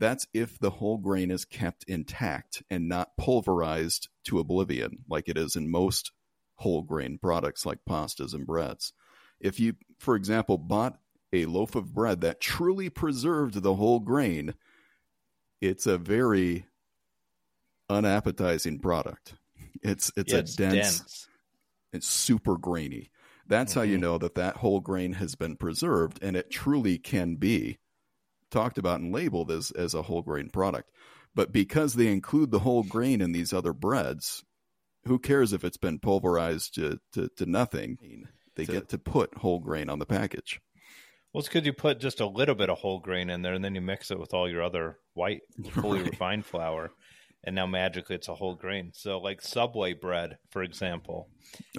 [0.00, 5.36] That's if the whole grain is kept intact and not pulverized to oblivion like it
[5.36, 6.12] is in most
[6.56, 8.92] whole grain products like pastas and breads.
[9.40, 10.98] If you, for example, bought
[11.32, 14.54] a loaf of bread that truly preserved the whole grain,
[15.62, 16.66] it's a very
[17.88, 19.34] unappetizing product.
[19.82, 21.28] It's it's Yeah, a dense, dense.
[21.92, 23.10] it's super grainy.
[23.46, 24.00] That's how you Mhm.
[24.02, 27.78] know that that whole grain has been preserved, and it truly can be
[28.50, 30.90] talked about and labeled as as a whole grain product.
[31.34, 34.44] But because they include the whole grain in these other breads,
[35.06, 37.98] who cares if it's been pulverized to, to, to nothing?
[38.54, 40.60] they get to put whole grain on the package.
[41.32, 43.64] Well, it's because you put just a little bit of whole grain in there, and
[43.64, 45.40] then you mix it with all your other white,
[45.72, 46.10] fully Right.
[46.10, 46.90] refined flour,
[47.44, 48.90] and now magically it's a whole grain.
[48.94, 51.28] So, like Subway bread, for example,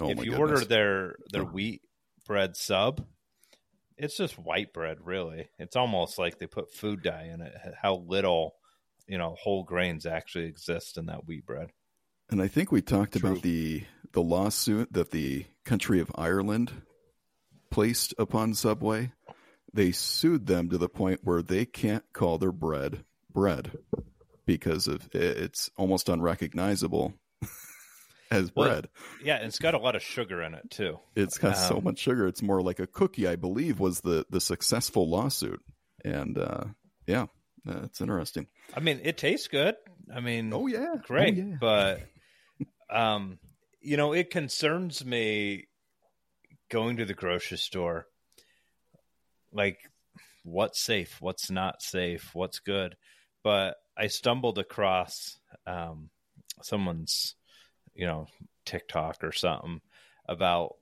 [0.00, 0.38] Oh if you goodness.
[0.40, 1.82] order their their wheat
[2.26, 3.06] bread sub,
[3.96, 4.98] it's just white bread.
[5.04, 7.54] Really, it's almost like they put food dye in it.
[7.80, 8.56] How little,
[9.06, 11.70] you know, whole grains actually exist in that wheat bread.
[12.28, 13.30] And I think we talked True.
[13.30, 16.72] about the the lawsuit that the country of Ireland
[17.70, 19.12] placed upon Subway.
[19.74, 23.72] They sued them to the point where they can't call their bread bread
[24.46, 27.14] because of it's almost unrecognizable
[28.30, 28.88] as Well, bread.
[29.22, 31.00] Yeah, and it's got a lot of sugar in it too.
[31.16, 32.28] It's got so um, much sugar.
[32.28, 35.60] It's more like a cookie, I believe, was the the successful lawsuit.
[36.04, 36.64] And uh,
[37.06, 37.26] yeah,
[37.64, 38.46] that's interesting.
[38.74, 39.74] I mean, it tastes good.
[40.14, 41.56] I mean, Oh yeah, great, Oh, yeah.
[41.60, 42.00] but
[42.90, 43.38] um,
[43.80, 45.66] you know, it concerns me
[46.70, 48.06] going to the grocery store.
[49.54, 49.78] Like,
[50.42, 51.16] what's safe?
[51.20, 52.30] What's not safe?
[52.34, 52.96] What's good?
[53.42, 56.10] But I stumbled across um,
[56.62, 57.36] someone's,
[57.94, 58.26] you know,
[58.66, 59.80] TikTok or something
[60.28, 60.74] about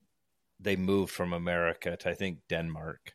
[0.61, 3.15] they moved from America to I think Denmark,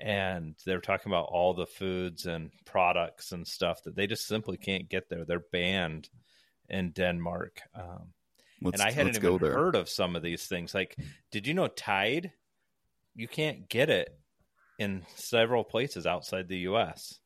[0.00, 4.56] and they're talking about all the foods and products and stuff that they just simply
[4.56, 5.24] can't get there.
[5.24, 6.08] They're banned
[6.68, 7.60] in Denmark.
[7.74, 8.12] Um,
[8.72, 10.74] and I hadn't even heard of some of these things.
[10.74, 10.96] Like,
[11.30, 12.32] did you know Tide?
[13.14, 14.19] You can't get it
[14.80, 17.18] in several places outside the U.S.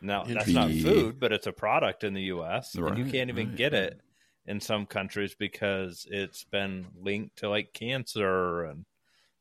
[0.00, 2.74] Now that's not food, but it's a product in the U.S.
[2.74, 3.82] and you can't even right, get right.
[3.82, 4.00] it
[4.46, 8.86] in some countries because it's been linked to like cancer and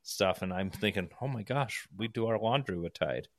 [0.03, 0.41] stuff.
[0.41, 3.29] And I'm thinking, oh my gosh, we do our laundry with Tide.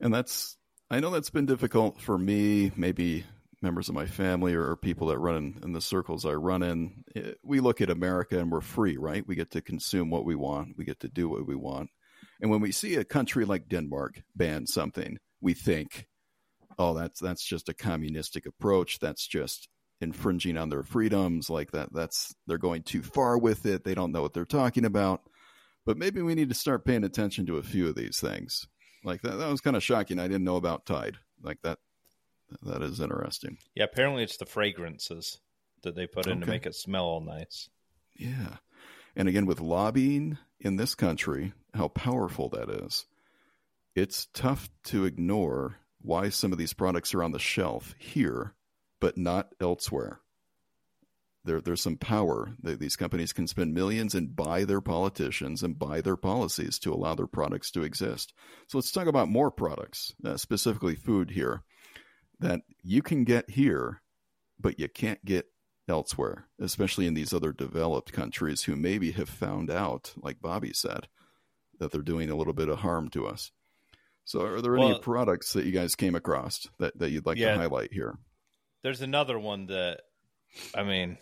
[0.00, 0.56] And that's,
[0.88, 3.24] I know that's been difficult for me, maybe
[3.60, 7.02] members of my family or, people that run in, in the circles I run in.
[7.16, 9.26] Eh, We look at America and we're free, right?
[9.26, 11.90] We get to consume what we want, we get to do what we want.
[12.40, 16.06] And when we see a country like Denmark ban something, we think,
[16.78, 18.98] oh, that's that's just a communistic approach.
[19.00, 19.68] That's just
[20.00, 21.50] infringing on their freedoms.
[21.50, 23.84] Like that, that's they're going too far with it.
[23.84, 25.22] They don't know what they're talking about.
[25.84, 28.66] But maybe we need to start paying attention to a few of these things.
[29.04, 30.18] Like that, that was kind of shocking.
[30.18, 31.16] I didn't know about Tide.
[31.42, 31.78] Like that,
[32.62, 33.58] that is interesting.
[33.74, 35.38] Yeah, apparently it's the fragrances
[35.82, 37.70] that they put in to make it smell all nice.
[38.16, 38.56] Yeah.
[39.16, 43.06] And again, with lobbying in this country, how powerful that is,
[43.94, 48.54] it's tough to ignore why some of these products are on the shelf here,
[49.00, 50.20] but not elsewhere.
[51.44, 52.50] There, there's some power.
[52.62, 56.92] that These companies can spend millions and buy their politicians and buy their policies to
[56.92, 58.34] allow their products to exist.
[58.66, 61.62] So let's talk about more products, uh, specifically food here,
[62.40, 64.02] that you can get here,
[64.60, 65.46] but you can't get
[65.88, 71.08] elsewhere, especially in these other developed countries who maybe have found out, like Bobby said,
[71.78, 73.50] that they're doing a little bit of harm to us.
[74.24, 77.52] So, are there any products that you guys came across that, that you'd like Yeah.
[77.52, 78.18] to highlight here?
[78.82, 80.02] There's another one that,
[80.74, 81.16] I mean,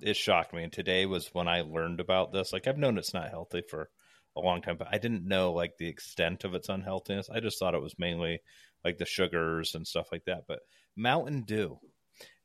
[0.00, 0.62] it shocked me.
[0.62, 2.52] And today was when I learned about this.
[2.52, 3.90] Like, I've known it's not healthy for
[4.36, 7.28] a long time, but I didn't know like the extent of its unhealthiness.
[7.30, 8.40] I just thought it was mainly
[8.84, 10.44] like the sugars and stuff like that.
[10.46, 10.60] But
[10.96, 11.78] Mountain Dew,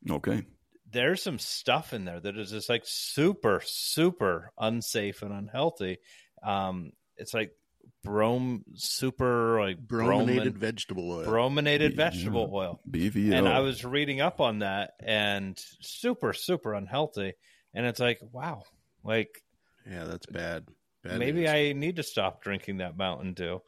[0.09, 0.43] Okay.
[0.91, 5.97] There's some stuff in there that is just like super, super unsafe and unhealthy.
[6.43, 7.51] Um, it's like
[8.03, 11.25] brom, super like Brominated bromin- vegetable oil.
[11.25, 11.97] brominated Yeah.
[12.09, 12.81] vegetable oil.
[12.89, 13.33] BVO.
[13.35, 17.33] And I was reading up on that and super, super unhealthy.
[17.73, 18.63] And it's like, wow,
[19.03, 19.29] like
[19.89, 20.67] yeah, that's bad.
[21.03, 21.49] bad maybe news.
[21.49, 23.61] I need to stop drinking that Mountain Dew.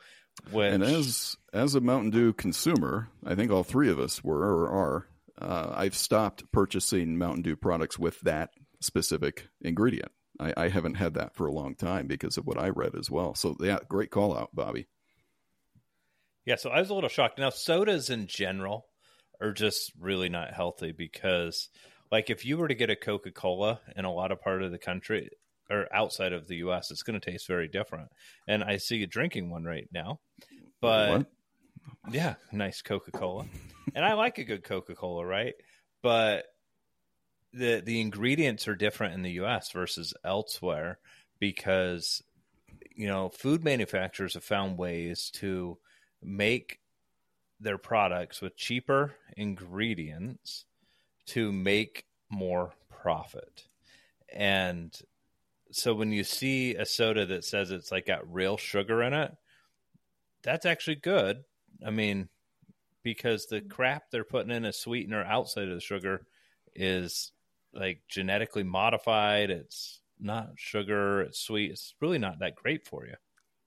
[0.51, 4.39] Which, and as as a Mountain Dew consumer, I think all three of us were
[4.43, 5.07] or are.
[5.39, 10.11] Uh, I've stopped purchasing Mountain Dew products with that specific ingredient.
[10.39, 13.09] I, I haven't had that for a long time because of what I read as
[13.09, 13.35] well.
[13.35, 14.87] So yeah, great call out, Bobby.
[16.45, 17.39] Yeah, so I was a little shocked.
[17.39, 18.87] Now, sodas in general
[19.41, 21.69] are just really not healthy because,
[22.11, 24.71] like, if you were to get a Coca Cola in a lot of part of
[24.71, 25.29] the country
[25.69, 28.09] or outside of the U.S., it's going to taste very different.
[28.47, 30.19] And I see you drinking one right now,
[30.81, 31.27] but What?
[32.11, 33.45] Yeah, nice Coca Cola,
[33.95, 35.53] and I like a good Coca Cola, right?
[36.01, 36.45] But
[37.53, 39.71] the the ingredients are different in the U.S.
[39.71, 40.99] versus elsewhere
[41.39, 42.23] because
[42.95, 45.77] you know food manufacturers have found ways to
[46.21, 46.79] make
[47.59, 50.65] their products with cheaper ingredients
[51.25, 53.67] to make more profit.
[54.33, 54.93] And
[55.71, 59.35] so when you see a soda that says it's like got real sugar in it,
[60.43, 61.43] that's actually good.
[61.85, 62.29] I mean,
[63.03, 66.25] because the crap they're putting in as sweetener outside of the sugar
[66.75, 67.31] is
[67.73, 69.49] like genetically modified.
[69.49, 71.21] It's not sugar.
[71.21, 71.71] It's sweet.
[71.71, 73.15] It's really not that great for you.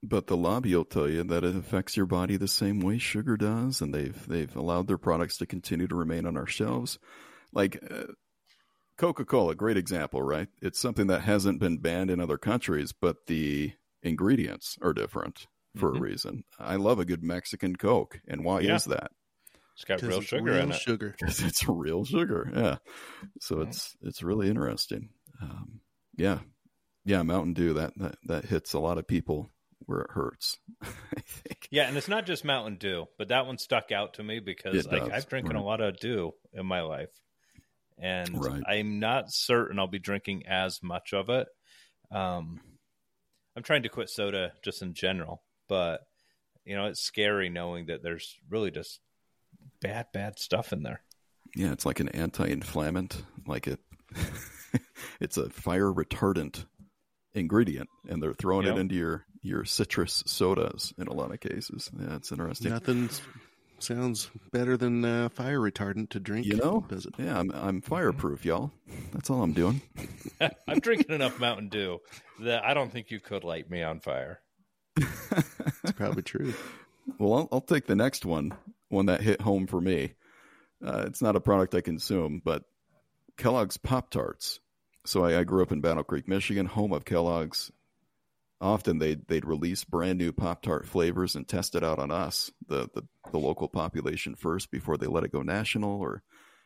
[0.03, 3.37] But the lobby will tell you that it affects your body the same way sugar
[3.37, 6.99] does, and they've they've allowed their products to continue to remain on our shelves.
[7.53, 8.12] Like uh,
[8.99, 10.49] Coca Cola, great example, right?
[10.62, 15.47] It's something that hasn't been banned in other countries, but the ingredients are different
[15.77, 15.97] for Mhm.
[15.97, 16.45] a reason.
[16.59, 18.77] I love a good Mexican Coke, and why Yeah.
[18.77, 19.12] is that?
[19.74, 20.81] It's got real it's sugar real in it.
[20.81, 21.14] Sugar.
[21.18, 22.79] Because it's real sugar, yeah.
[23.41, 23.68] So Yeah.
[23.68, 25.11] it's it's really interesting.
[25.43, 25.81] Um,
[26.16, 26.41] yeah,
[27.05, 27.22] yeah.
[27.22, 29.51] Mountain Dew that, that that hits a lot of people
[29.81, 30.59] where it hurts.
[30.83, 31.68] I think.
[31.70, 34.87] Yeah, and it's not just Mountain Dew, but that one stuck out to me because
[34.87, 37.12] like does, I've drinking a lot of Dew in my life,
[37.99, 38.62] and Right.
[38.66, 41.49] I'm not certain I'll be drinking as much of it.
[42.11, 42.61] Um,
[43.55, 46.01] I'm trying to quit soda just in general, but
[46.64, 49.01] you know it's scary knowing that there's really just
[49.81, 51.03] bad, bad stuff in there.
[51.55, 53.23] Yeah, it's like an anti-inflammant.
[53.47, 53.81] Like it,
[55.21, 56.67] it's a fire retardant
[57.35, 58.77] ingredient, and they're throwing Yep.
[58.77, 61.91] it into your your citrus sodas in a lot of cases.
[61.99, 62.71] Yeah, it's interesting.
[62.73, 63.09] Nothing
[63.79, 66.47] sounds better than uh, fire retardant to drink.
[66.47, 66.85] You know?
[66.89, 67.14] does it?
[67.19, 68.73] Yeah, I'm I'm fireproof, y'all.
[69.12, 69.81] That's all I'm doing.
[70.67, 72.01] I'm drinking enough Mountain Dew
[72.41, 74.41] that I don't think you could light me on fire.
[74.97, 76.55] It's probably true.
[77.18, 78.55] Well, I'll, I'll take the next one,
[78.88, 80.14] one that hit home for me.
[80.84, 82.64] Uh, it's not a product I consume, but
[83.36, 84.61] Kellogg's Pop Tarts.
[85.05, 87.70] So I, I grew up in Battle Creek, Michigan, home of Kellogg's.
[88.61, 92.51] Often they'd, they'd release brand new Pop Tart flavors and test it out on us,
[92.66, 96.01] the, the, the local population first before they let it go national.
[96.01, 96.22] Or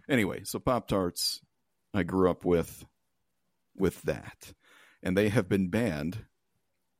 [0.08, 1.40] anyway, so Pop Tarts,
[1.92, 2.86] I grew up with
[3.76, 4.52] with that,
[5.02, 6.18] and they have been banned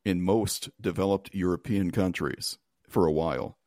[0.05, 3.59] in most developed European countries for a while.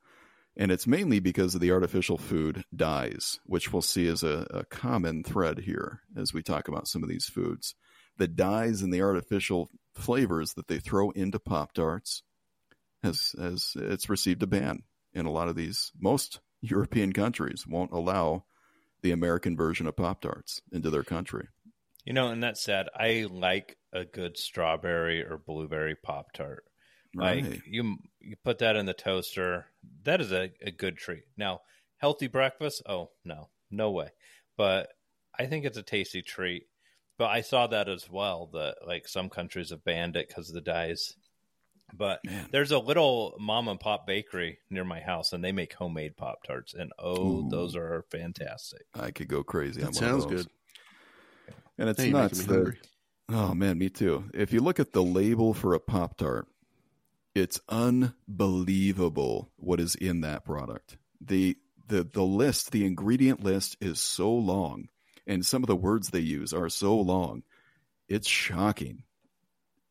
[0.55, 4.65] And it's mainly because of the artificial food dyes, which we'll see as a, a
[4.65, 7.73] common thread here as we talk about some of these foods.
[8.17, 12.21] The dyes and the artificial flavors that they throw into Pop Tarts
[13.01, 15.91] has, has it's received a ban in a lot of these.
[15.99, 18.45] Most European countries won't allow
[19.01, 21.47] the American version of Pop Tarts into their country.
[22.05, 26.65] You know, and that said, I like a good strawberry or blueberry pop tart.
[27.15, 27.61] Like Right.
[27.67, 29.67] you, you put that in the toaster.
[30.03, 31.23] That is a, a good treat.
[31.37, 31.61] Now,
[31.97, 32.81] healthy breakfast?
[32.87, 34.09] Oh no, no way.
[34.57, 34.89] But
[35.37, 36.67] I think it's a tasty treat.
[37.19, 38.49] But I saw that as well.
[38.53, 41.15] That like some countries have banned it because of the dyes.
[41.95, 42.47] But Man.
[42.51, 46.43] there's a little mom and pop bakery near my house, and they make homemade pop
[46.43, 47.49] tarts, and oh, Ooh.
[47.51, 48.81] those are fantastic.
[48.95, 49.83] I could go crazy.
[49.83, 50.45] on That one of sounds those.
[50.45, 50.51] good.
[51.77, 52.79] And it's Hey, you're nuts making that hungry.
[53.29, 54.25] Oh man, me too.
[54.33, 56.47] If you look at the label for a Pop Tart,
[57.33, 60.97] it's unbelievable what is in that product.
[61.21, 61.57] The
[61.87, 64.89] the the list, the ingredient list is so long
[65.25, 67.43] and some of the words they use are so long.
[68.07, 69.03] It's shocking.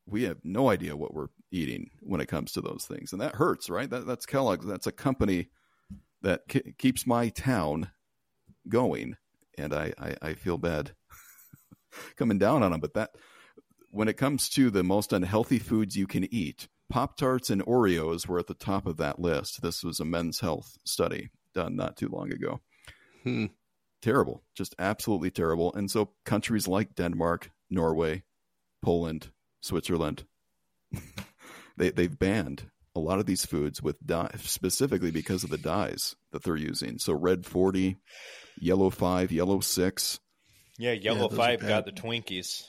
[0.07, 3.13] We have no idea what we're eating when it comes to those things.
[3.13, 3.89] And that hurts, right?
[3.89, 4.67] That, that's Kellogg's.
[4.67, 5.49] That's a company
[6.23, 7.91] that ke- keeps my town
[8.69, 9.17] going.
[9.57, 10.93] And I, I, I feel bad
[12.17, 12.81] coming down on them.
[12.81, 13.11] But that,
[13.91, 18.27] when it comes to the most unhealthy foods you can eat, Pop Tarts and Oreos
[18.27, 19.63] were at the top of that list.
[19.63, 22.61] This was a men's health study done not too long ago.
[23.23, 23.47] Hmm.
[24.01, 25.73] Terrible, just absolutely terrible.
[25.75, 28.25] And so countries like Denmark, Norway,
[28.83, 29.31] Poland,
[29.61, 30.25] Switzerland,
[31.77, 32.65] they they've banned
[32.95, 36.99] a lot of these foods with dye, specifically because of the dyes that they're using.
[36.99, 37.97] So red forty,
[38.59, 40.19] yellow five, yellow six,
[40.79, 42.67] Yeah, Yellow those are Five got the Twinkies.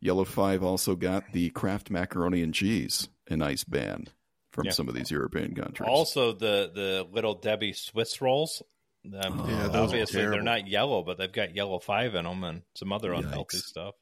[0.00, 4.08] Yellow Five also got the Kraft macaroni and cheese, a nice ban
[4.50, 4.72] from Yeah.
[4.72, 5.88] some of these European countries.
[5.88, 8.62] Also, the the little Debbie Swiss rolls.
[9.04, 12.24] Um, Oh, Yeah, those are obviously, they're not yellow, but they've got yellow five in
[12.24, 13.62] them and some other unhealthy Yikes.
[13.64, 13.94] stuff.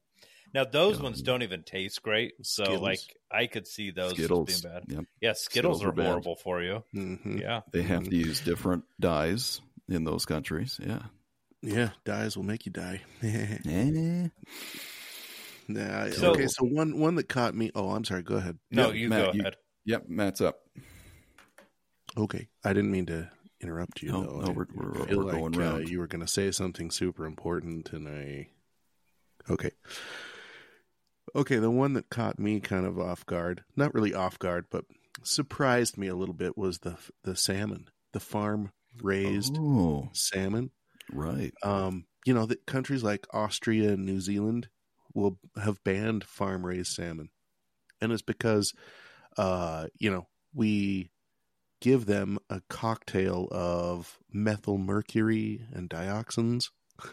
[0.52, 1.04] Now, those Yeah.
[1.04, 2.34] ones don't even taste great.
[2.44, 2.82] So, Skittles.
[2.82, 4.84] like, I could see those Skittles, being bad.
[4.88, 5.04] yep.
[5.20, 6.82] Yeah, Skittles, Skittles are are horrible for you.
[6.92, 7.60] hmm Yeah.
[7.70, 10.78] they have to use different dyes in those countries.
[10.84, 11.02] Yeah.
[11.62, 13.02] Yeah, dies will make you die.
[13.22, 14.28] yeah.
[15.68, 17.70] nah, So- okay, so one one that caught me.
[17.74, 18.22] Oh, I'm sorry.
[18.22, 18.58] Go ahead.
[18.70, 19.56] No, Yeah, you Matt, go you- ahead.
[19.84, 20.60] Yep, Matt's up.
[22.16, 23.30] Okay, I didn't mean to
[23.60, 24.10] interrupt you.
[24.12, 24.40] No, though.
[24.40, 25.88] no, we're- we're- we're going like, uh, round.
[25.88, 28.48] you were going to say something super important, and I.
[29.48, 29.70] Okay.
[31.34, 34.84] Okay, the one that caught me kind of off guard, not really off guard, but
[35.22, 40.70] surprised me a little bit was the the salmon, the farm raised Oh, salmon.
[41.12, 41.52] Right.
[41.62, 44.68] Um, you know, that countries like Austria and New Zealand
[45.14, 47.30] will have banned farm raised salmon.
[48.00, 48.72] And it's because
[49.38, 51.10] uh, you know, we
[51.80, 56.70] give them a cocktail of methyl mercury and dioxins.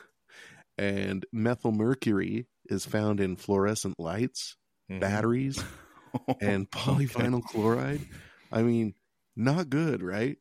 [0.78, 4.56] And methyl mercury is found in fluorescent lights,
[4.89, 5.00] Mhm.
[5.00, 5.64] batteries,
[6.41, 8.06] and polyvinyl chloride.
[8.52, 8.93] I mean,
[9.36, 10.38] not good, right?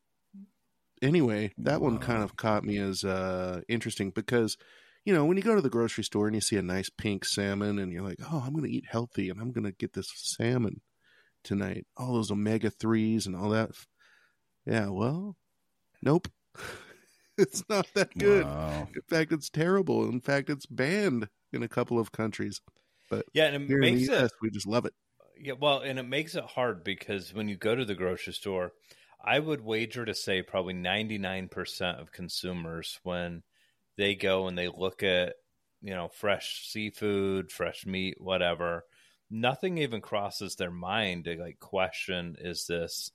[1.03, 4.57] Anyway, that one kind of caught me as uh, interesting because,
[5.05, 7.25] you know, when you go to the grocery store and you see a nice pink
[7.25, 9.93] salmon and you're like, oh, I'm going to eat healthy and I'm going to get
[9.93, 10.81] this salmon
[11.45, 11.87] tonight.
[11.97, 13.71] All those omega 3s and all that.
[14.65, 15.37] Yeah, well,
[16.03, 16.29] nope.
[17.39, 18.45] it's not that good.
[18.45, 18.89] Wow.
[18.95, 20.09] In fact, it's terrible.
[20.09, 22.61] In fact, it's banned in a couple of countries.
[23.11, 24.95] But yeah, and it makes US, we just love it.
[25.41, 28.73] Yeah, well, and it makes it hard because when you go to the grocery store,
[29.27, 33.43] I would wager to say probably 99% of consumers when
[33.97, 35.35] they go and they look at,
[35.83, 38.85] you know, fresh seafood, fresh meat, whatever,
[39.31, 43.11] nothing even crosses their mind to like question is this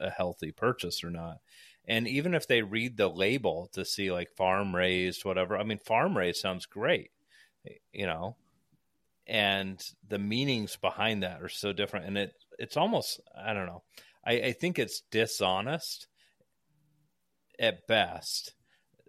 [0.00, 1.38] a healthy purchase or not.
[1.86, 5.78] And even if they read the label to see like farm raised, whatever, I mean,
[5.78, 7.10] farm raised sounds great,
[7.92, 8.36] you know,
[9.26, 13.82] and the meanings behind that are so different and it it's almost i don't know
[14.26, 16.08] i, I think it's dishonest
[17.58, 18.54] at best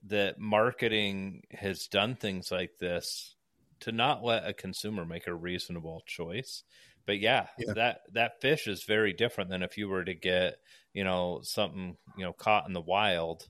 [0.08, 3.36] that marketing has done things like this
[3.80, 6.64] to not let a consumer make a reasonable choice
[7.06, 7.74] but yeah, Yeah.
[7.74, 10.58] that that fish is very different than if you were to get
[10.94, 13.48] you know something you know caught in the wild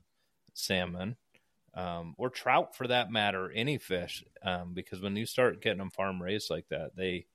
[0.54, 1.16] salmon
[1.74, 5.90] um, or trout for that matter, any fish, um, because when you start getting them
[5.90, 7.26] farm raised like that, they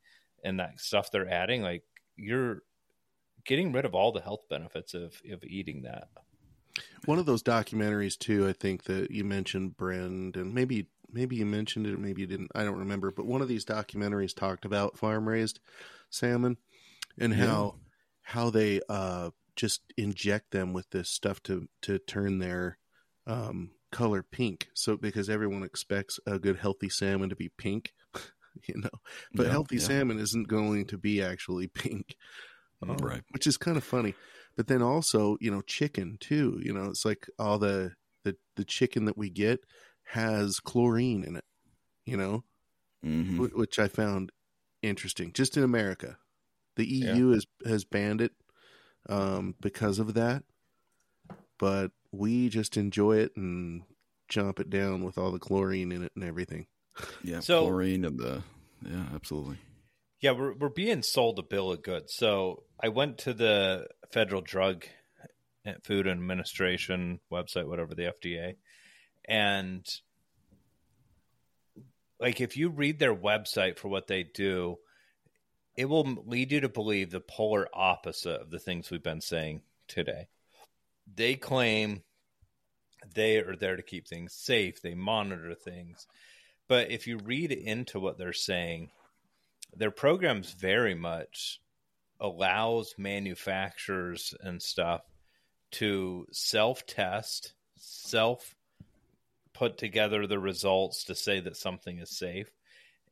[0.44, 1.84] and that stuff they're adding, like
[2.16, 2.64] you're
[3.46, 6.10] getting rid of all the health benefits of of eating that.
[7.06, 11.46] One of those documentaries too, I think that you mentioned, Brand, and maybe maybe you
[11.46, 12.52] mentioned it, maybe you didn't.
[12.56, 13.12] I don't remember.
[13.12, 15.60] But one of these documentaries talked about farm raised
[16.10, 16.58] salmon
[17.20, 17.46] and Yeah.
[17.48, 17.76] how
[18.24, 22.78] how they uh, just inject them with this stuff to to turn their
[23.28, 24.70] um, color pink.
[24.74, 27.94] So because everyone expects a good healthy salmon to be pink,
[28.68, 28.90] you know,
[29.36, 29.88] but Yeah, healthy yeah.
[29.88, 32.16] salmon isn't going to be actually pink.
[32.82, 33.22] Um, Right.
[33.32, 34.16] which is kind of funny.
[34.58, 36.60] But then also, you know, chicken too.
[36.64, 39.60] You know, it's like all the the the chicken that we get
[40.06, 41.46] has chlorine in it.
[42.06, 42.44] You know,
[43.06, 43.38] Mhm.
[43.38, 44.32] wh- which I found
[44.82, 45.32] interesting.
[45.32, 46.18] Just in America,
[46.76, 48.34] the EU has has banned it
[49.10, 50.44] um, because of that.
[51.60, 53.84] But we just enjoy it and
[54.30, 56.68] chomp it down with all the chlorine in it and everything.
[57.24, 57.40] Yeah.
[57.42, 58.44] So- chlorine and the
[58.84, 59.58] yeah, absolutely.
[60.22, 62.14] Yeah, we're we're being sold a bill of goods.
[62.14, 64.86] So I went to the Federal Drug
[65.84, 68.56] Food Administration website, whatever the FDA,
[69.26, 69.84] and
[72.20, 74.78] like if you read their website for what they do,
[75.76, 79.64] it will lead you to believe the polar opposite of the things we've been saying
[79.88, 80.28] today.
[81.12, 82.04] They claim
[83.16, 86.06] they are there to keep things safe, they monitor things.
[86.68, 88.92] But if you read into what they're saying,
[89.76, 91.60] their programs very much
[92.20, 95.02] allows manufacturers and stuff
[95.72, 98.56] to self test, self
[99.54, 102.52] put together the results to say that something is safe.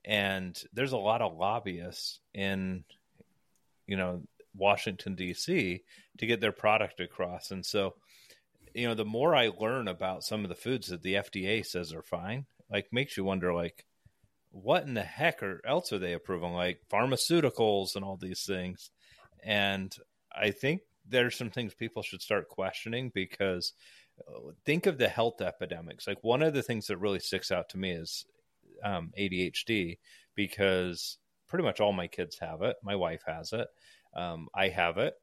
[0.06, 2.84] And there's a lot of lobbyists in,
[3.86, 4.24] you know,
[4.56, 5.84] Washington, D.C.
[6.18, 7.52] to get their product across.
[7.52, 7.96] And so,
[8.74, 11.94] you know, the more I learn about some of the foods that the FDA says
[11.94, 13.86] are fine, like makes you wonder, like,
[14.52, 16.54] what in the heck are else are they approving?
[16.54, 18.92] Like pharmaceuticals and all these things.
[19.44, 19.96] And
[20.36, 23.74] i think there's some things people should start questioning because
[24.20, 26.08] uh, think of the health epidemics.
[26.08, 28.26] Like one of the things that really sticks out to me is
[28.84, 29.98] um, adhd
[30.36, 32.76] because pretty much all my kids have it.
[32.84, 33.68] My wife has it.
[34.16, 35.16] Um, i have it.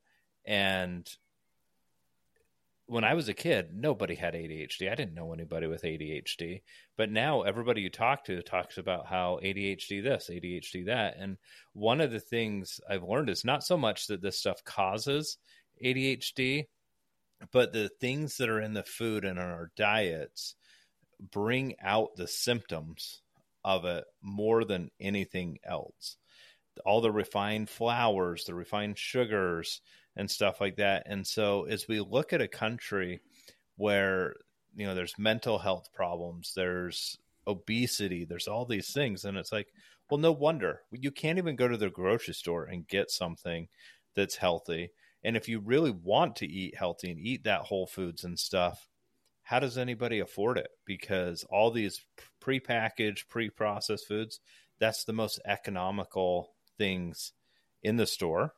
[0.44, 1.08] And
[2.86, 4.90] when I was a kid, nobody had ADHD.
[4.90, 6.62] I didn't know anybody with ADHD.
[6.96, 11.16] But now everybody you talk to talks about how ADHD this, ADHD that.
[11.18, 11.36] And
[11.72, 15.38] one of the things I've learned is not so much that this stuff causes
[15.84, 16.66] ADHD,
[17.52, 20.54] but the things that are in the food and in our diets
[21.32, 23.20] bring out the symptoms
[23.64, 26.16] of it more than anything else.
[26.84, 29.80] All the refined flours, the refined sugars,
[30.16, 31.04] and stuff like that.
[31.06, 33.20] And so as we look at a country
[33.76, 34.36] where
[34.74, 39.68] you know there's mental health problems, there's obesity, there's all these things and it's like,
[40.10, 40.82] well no wonder.
[40.90, 43.68] You can't even go to the grocery store and get something
[44.14, 44.90] that's healthy.
[45.22, 48.88] And if you really want to eat healthy and eat that whole foods and stuff,
[49.42, 50.68] how does anybody afford it?
[50.84, 52.04] Because all these
[52.42, 54.40] prepackaged, pre-processed foods,
[54.78, 57.32] that's the most economical things
[57.82, 58.54] in the store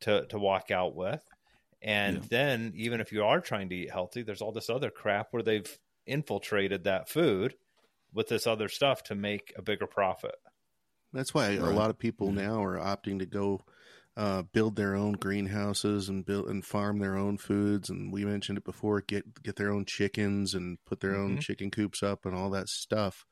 [0.00, 1.22] to to walk out with.
[1.82, 2.28] And Yeah.
[2.28, 5.42] then even if you are trying to eat healthy, there's all this other crap where
[5.42, 7.56] they've infiltrated that food
[8.12, 10.36] with this other stuff to make a bigger profit.
[11.12, 12.32] That's why a lot of people Yeah.
[12.32, 13.60] now are opting to go
[14.16, 17.88] uh, build their own greenhouses and build and farm their own foods.
[17.88, 21.40] And we mentioned it before: get get their own chickens and put their own Mhm.
[21.40, 23.24] chicken coops up and all that stuff.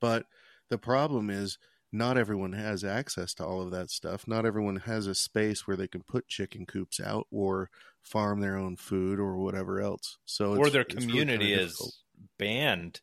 [0.00, 0.26] But
[0.68, 1.58] the problem is,
[1.92, 4.26] not everyone has access to all of that stuff.
[4.28, 7.70] Not everyone has a space where they can put chicken coops out or
[8.00, 10.18] farm their own food or whatever else.
[10.24, 11.94] So, or it's- their it's really community kinda is difficult.
[12.38, 13.00] banned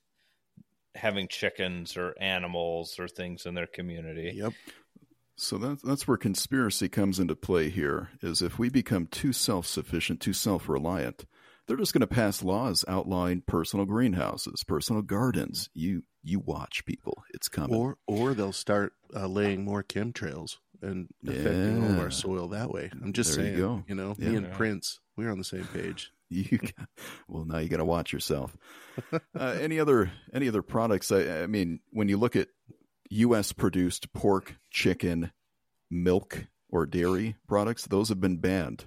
[0.93, 4.31] having chickens or animals or things in their community.
[4.36, 4.53] Yep.
[5.36, 10.21] So that's that's where conspiracy comes into play here is if we become too self-sufficient,
[10.21, 11.25] too self-reliant,
[11.68, 15.70] they're just going to pass laws outlawing personal greenhouses, personal gardens.
[15.74, 17.24] You you watch people.
[17.34, 17.76] It's coming.
[17.76, 22.70] Or or they'll start uh, laying more chemtrails and affecting all of our soil that
[22.72, 22.89] way.
[23.01, 23.84] I'm just There you saying, go.
[23.88, 24.30] you, know, Yeah.
[24.30, 26.11] me and Prince, we're on the same page.
[26.30, 26.89] you got,
[27.28, 28.55] well now you got to watch yourself.
[29.38, 31.11] Uh, any other any other products?
[31.11, 32.47] I, I mean, when you look at
[33.09, 33.51] U.S.
[33.51, 35.32] produced pork, chicken,
[35.91, 38.86] milk, or dairy products, those have been banned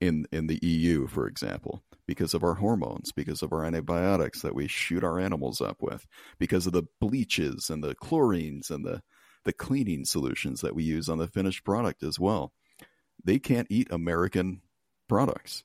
[0.00, 4.54] in in the EU, for example, because of our hormones, because of our antibiotics that
[4.54, 6.06] we shoot our animals up with,
[6.38, 9.02] because of the bleaches and the chlorines and the
[9.44, 12.52] the cleaning solutions that we use on the finished product as well.
[13.24, 14.62] They can't eat American
[15.08, 15.64] products.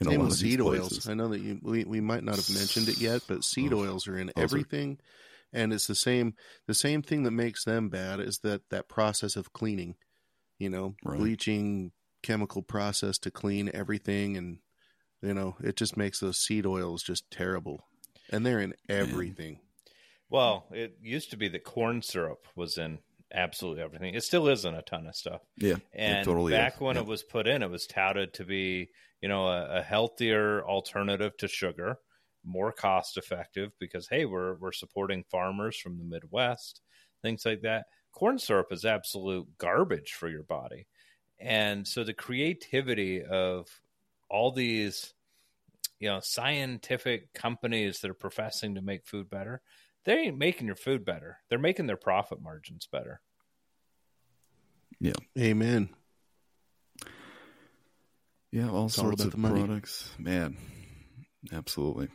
[0.00, 0.92] in a Same lot with of seed places.
[0.92, 1.08] oils.
[1.08, 3.78] I know that you, we we might not have mentioned it yet, but seed Oh,
[3.80, 4.98] oils are in those are- everything,
[5.52, 6.34] and it's the same
[6.66, 9.96] the same thing that makes them bad is that that process of cleaning,
[10.58, 11.18] you know, Right.
[11.18, 11.90] bleaching,
[12.22, 14.58] chemical process to clean everything, and
[15.22, 17.84] you know, it just makes those seed oils just terrible,
[18.30, 19.60] and they're in everything.
[20.30, 22.98] Well, it used to be that corn syrup was in
[23.32, 24.14] absolutely everything.
[24.14, 25.42] It still is in a ton of stuff.
[25.56, 26.80] Yeah, And totally back is.
[26.80, 27.02] when Yeah.
[27.02, 28.90] it was put in, it was touted to be,
[29.20, 31.98] you know, a, a healthier alternative to sugar,
[32.44, 36.82] more cost effective because hey, we're we're supporting farmers from the Midwest,
[37.22, 37.86] things like that.
[38.12, 40.86] Corn syrup is absolute garbage for your body.
[41.40, 43.68] And so the creativity of
[44.28, 45.14] all these
[46.00, 49.60] you know scientific companies that are professing to make food better,
[50.04, 51.38] they ain't making your food better.
[51.48, 53.20] They're making their profit margins better.
[55.00, 55.12] Yeah.
[55.38, 55.90] Amen.
[58.50, 60.10] Yeah, all It's sorts about of products.
[60.18, 60.56] Man,
[61.52, 62.08] absolutely.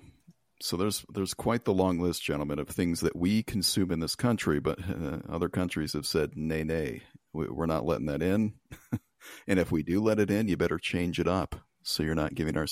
[0.61, 4.15] So there's there's quite the long list, gentlemen, of things that we consume in this
[4.15, 7.03] country, but uh, other countries have said, nay, nay,
[7.33, 8.53] we're not letting that in.
[9.47, 12.35] and if we do let it in, you better change it up so you're not
[12.35, 12.67] giving our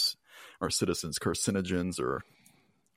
[0.60, 2.24] our citizens carcinogens or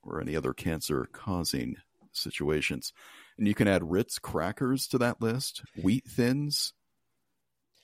[0.03, 1.77] or any other cancer causing
[2.13, 2.93] situations.
[3.39, 6.73] And you can add Ritz crackers to that list, wheat thins,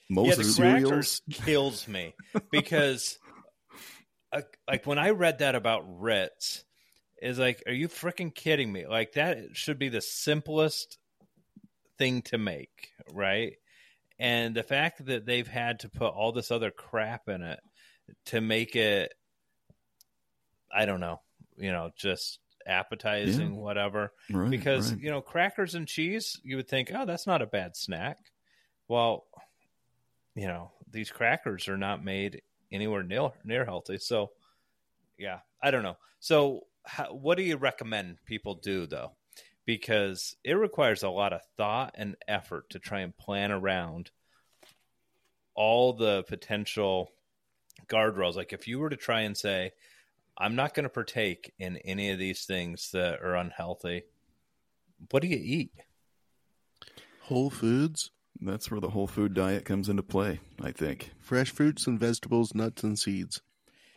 [0.09, 1.21] most yeah, the cereals.
[1.31, 2.13] kills me
[2.51, 3.17] because,
[4.31, 6.63] uh, like, when I read that about Ritz,
[7.21, 8.87] is like, are you freaking kidding me?
[8.87, 10.97] Like, that should be the simplest
[11.97, 13.53] thing to make, right?
[14.21, 17.59] And the fact that they've had to put all this other crap in it
[18.27, 19.15] to make it,
[20.71, 21.21] I don't know,
[21.57, 24.13] you know, just appetizing, whatever.
[24.29, 25.01] Right, because right.
[25.01, 28.19] you know crackers and cheese you would think oh that's not a bad snack.
[28.87, 29.25] Well
[30.35, 33.97] you know these crackers are not made anywhere near near healthy.
[33.97, 34.29] So
[35.17, 35.97] yeah i don't know.
[36.19, 39.13] So how, what do you recommend people do though
[39.65, 44.11] because it requires a lot of thought and effort to try and plan around
[45.55, 47.11] all the potential
[47.87, 49.71] guardrails like if you were to try and say
[50.37, 54.03] i'm not going to partake in any of these things that are unhealthy
[55.09, 55.71] what do you eat
[57.21, 61.11] Whole foods, That's where the whole food diet comes into play, I think.
[61.19, 63.41] fresh fruits and vegetables, nuts and seeds.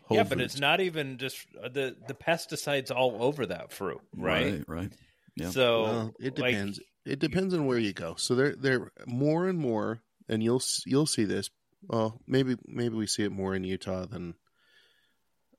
[0.05, 0.53] Whole yeah but foods.
[0.53, 4.93] it's not even just uh, the the pesticides all over that fruit right, Right, right.
[5.37, 5.51] Yeah.
[5.51, 6.81] so Well, it like, depends.
[7.05, 8.15] it depends on where you go.
[8.17, 11.51] So there, there more and more, and you'll you'll see this.
[11.87, 14.35] Well, maybe maybe we see it more in Utah than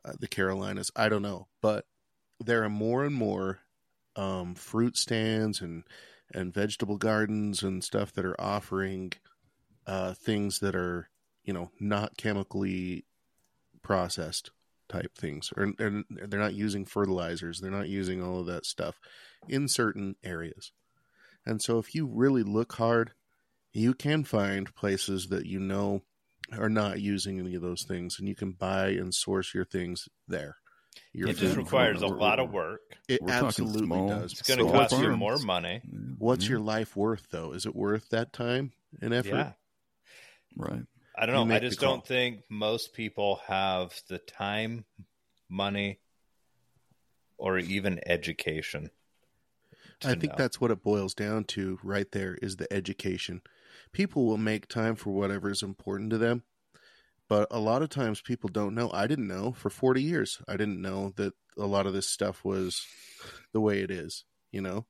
[0.03, 0.91] uh, the Carolinas.
[0.95, 1.85] I don't know, but
[2.39, 3.59] there are more and more
[4.15, 5.83] um, fruit stands and
[6.33, 9.13] and vegetable gardens and stuff that are offering
[9.85, 11.09] uh, things that are
[11.43, 13.05] you know not chemically
[13.83, 14.49] processed
[14.87, 18.99] type things or and they're not using fertilizers they're not using all of that stuff
[19.47, 20.71] in certain areas.
[21.45, 23.11] And so if you really look hard
[23.73, 26.01] you can find places that you know
[26.53, 30.07] are not using any of those things and you can buy and source your things
[30.27, 30.57] there.
[31.11, 32.81] Your it just requires a lot of work.
[33.07, 34.33] It we're absolutely small- does.
[34.33, 35.81] It's going to Solar cost you more money.
[36.17, 37.51] What's Yeah, your life worth though?
[37.51, 38.71] Is it worth that time
[39.01, 39.35] and effort?
[39.35, 39.51] Yeah.
[40.55, 40.83] Right?
[41.17, 44.85] I don't know i just don't think most people have the time
[45.49, 45.99] money
[47.37, 48.89] or even education
[50.03, 50.35] I think know.
[50.37, 53.41] that's what it boils down to right there is the education.
[53.91, 56.43] People will make time for whatever is important to them,
[57.29, 58.91] but a lot of times people don't know.
[58.93, 60.41] I didn't know for 40 years.
[60.47, 62.85] I didn't know that a lot of this stuff was
[63.53, 64.85] the way it is, you know?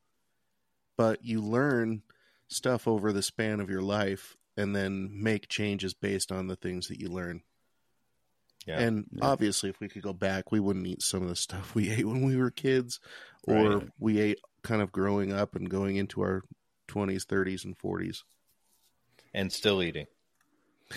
[0.98, 2.02] But you learn
[2.48, 6.88] stuff over the span of your life and then make changes based on the things
[6.88, 7.42] that you learn.
[8.66, 8.80] Yeah.
[8.80, 9.26] And Yeah.
[9.28, 12.06] obviously, if we could go back, we wouldn't eat some of the stuff we ate
[12.06, 13.00] when we were kids,
[13.44, 13.90] or Right.
[14.00, 16.44] we ate kind of growing up and going into our
[16.88, 18.24] 20s, 30s, and 40s.
[19.34, 20.08] and still eating.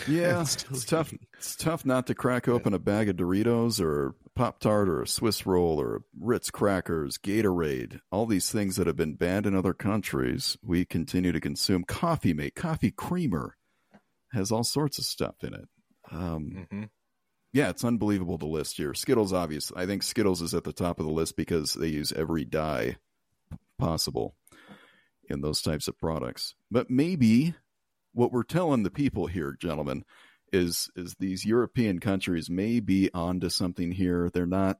[0.07, 1.13] Yeah, It's it's tough.
[1.35, 5.07] It's tough not to crack open a bag of Doritos or Pop Tart or a
[5.07, 9.75] Swiss roll or Ritz crackers, Gatorade, all these things that have been banned in other
[9.75, 10.57] countries.
[10.63, 13.57] We continue to consume coffee mate, coffee creamer
[14.33, 15.69] has all sorts of stuff in it.
[16.11, 16.85] Um, hmm
[17.53, 18.93] yeah, it's unbelievable the list here.
[18.95, 19.73] Skittles, obvious.
[19.75, 22.97] I think Skittles is at the top of the list because they use every dye
[23.79, 24.37] possible
[25.31, 26.55] in those types of products.
[26.71, 27.55] But maybe
[28.19, 30.05] what we're telling the people here, gentlemen,
[30.53, 34.29] is is these European countries may be onto something here.
[34.29, 34.79] They're not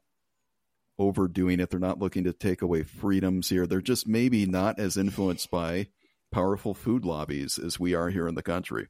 [0.99, 1.71] overdoing it.
[1.71, 3.67] They're not looking to take away freedoms here.
[3.67, 5.87] They're just maybe not as influenced by
[6.33, 8.89] powerful food lobbies as we are here in the country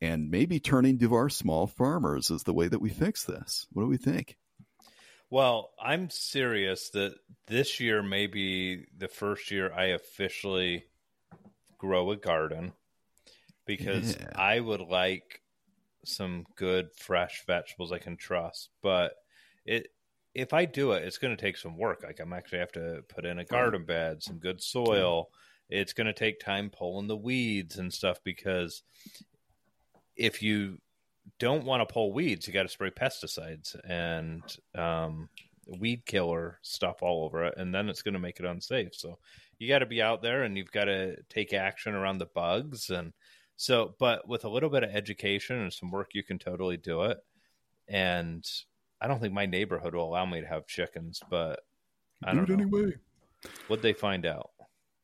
[0.00, 3.66] and maybe turning to our small farmers is the way that we fix this.
[3.72, 4.36] What do we think?
[5.30, 7.14] Well, I'm serious that
[7.48, 10.84] this year may be the first year I officially
[11.78, 12.72] grow a garden
[13.66, 14.30] because Yeah.
[14.34, 15.40] I would like
[16.04, 18.70] some good fresh vegetables I can trust.
[18.82, 19.14] But
[19.64, 19.88] it
[20.34, 22.02] if I do it, it's going to take some work.
[22.02, 25.30] Like I'm actually have to put in a garden bed, some good soil.
[25.70, 28.82] It's going to take time pulling the weeds and stuff because
[30.16, 30.78] if you
[31.38, 34.42] don't want to pull weeds, you got to spray pesticides and
[34.74, 35.28] um,
[35.78, 38.94] weed killer stuff all over it, and then it's going to make it unsafe.
[38.94, 39.18] So
[39.58, 42.90] you got to be out there and you've got to take action around the bugs
[42.90, 43.12] and
[43.56, 43.94] so.
[43.98, 47.18] But with a little bit of education and some work, you can totally do it.
[47.88, 48.44] And
[49.00, 51.60] I don't think my neighborhood will allow me to have chickens, but
[52.22, 52.54] I don't know.
[52.54, 52.94] anyway.
[53.68, 54.50] Would they find out?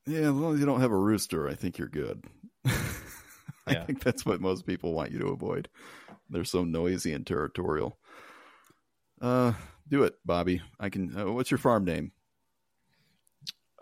[0.06, 2.24] Yeah, as long as you don't have a rooster, I think you're good.
[2.64, 3.84] I Yeah.
[3.84, 5.68] think that's what most people want you to avoid.
[6.30, 7.98] They're so noisy and territorial.
[9.20, 9.52] Uh,
[9.86, 10.62] do it, Bobby.
[10.78, 11.14] I can.
[11.14, 12.12] Uh, what's your farm name?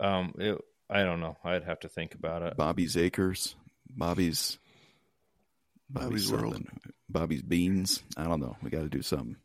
[0.01, 0.59] Um, it,
[0.89, 1.37] I don't know.
[1.43, 2.57] I'd have to think about it.
[2.57, 3.55] Bobby's Acres.
[3.89, 4.57] Bobby's.
[5.89, 6.61] Bobby's World.
[7.09, 8.03] Bobby's Beans.
[8.15, 8.55] I don't know.
[8.61, 9.37] We got to do something.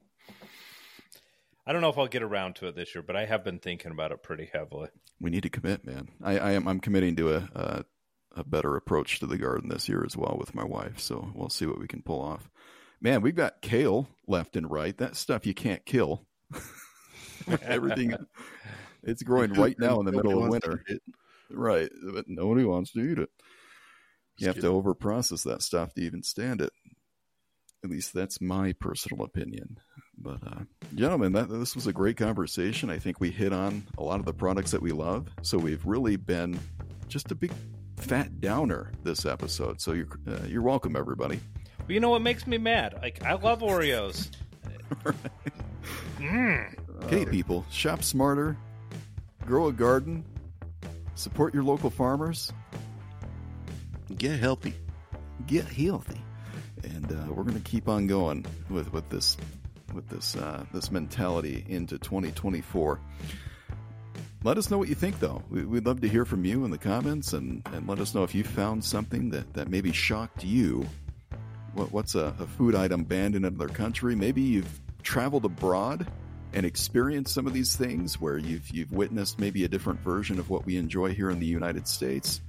[1.67, 3.59] I don't know if I'll get around to it this year, but I have been
[3.59, 4.91] thinking about it pretty heavily.
[5.19, 6.09] We need to commit, man.
[6.23, 6.69] I, I am.
[6.69, 7.85] I'm committing to a, a
[8.37, 10.99] a better approach to the garden this year as well with my wife.
[10.99, 12.51] So we'll see what we can pull off.
[13.01, 14.97] Man, we've got kale left and right.
[14.97, 16.27] That stuff you can't kill.
[17.63, 18.15] Everything.
[19.03, 20.85] It's growing right now in the Nobody middle of winter.
[21.51, 23.29] Right, but nobody wants to eat it.
[24.39, 26.73] You have to over process that stuff to even stand it.
[27.85, 29.79] At least that's my personal opinion.
[30.17, 30.61] But uh,
[30.95, 32.91] gentlemen, that this was a great conversation.
[32.91, 35.29] I think we hit on a lot of the products that we love.
[35.43, 36.59] So we've really been
[37.09, 37.53] just a big
[37.97, 39.81] fat downer this episode.
[39.81, 41.41] So you're uh, you're welcome, everybody.
[41.79, 42.99] But you know what makes me mad?
[43.03, 44.31] Like I love Oreos.
[46.19, 46.75] Mm.
[47.05, 48.57] Okay, people, shop smarter,
[49.45, 50.25] grow a garden,
[51.15, 52.53] support your local farmers,
[54.17, 54.75] Get healthy.
[55.47, 56.21] get healthy,
[56.85, 59.37] and uh, we're going to keep on going with with this
[59.93, 63.01] with this uh, this mentality into 2024.
[64.45, 65.43] Let us know what you think, though.
[65.49, 68.25] We, we'd love to hear from you in the comments, and, and let us know
[68.25, 70.87] if you found something that, that maybe shocked you.
[71.73, 74.15] What, what's a, a food item banned in another country?
[74.15, 76.07] Maybe you've traveled abroad
[76.53, 80.51] and experienced some of these things where you've you've witnessed maybe a different version of
[80.51, 82.43] what we enjoy here in the United States,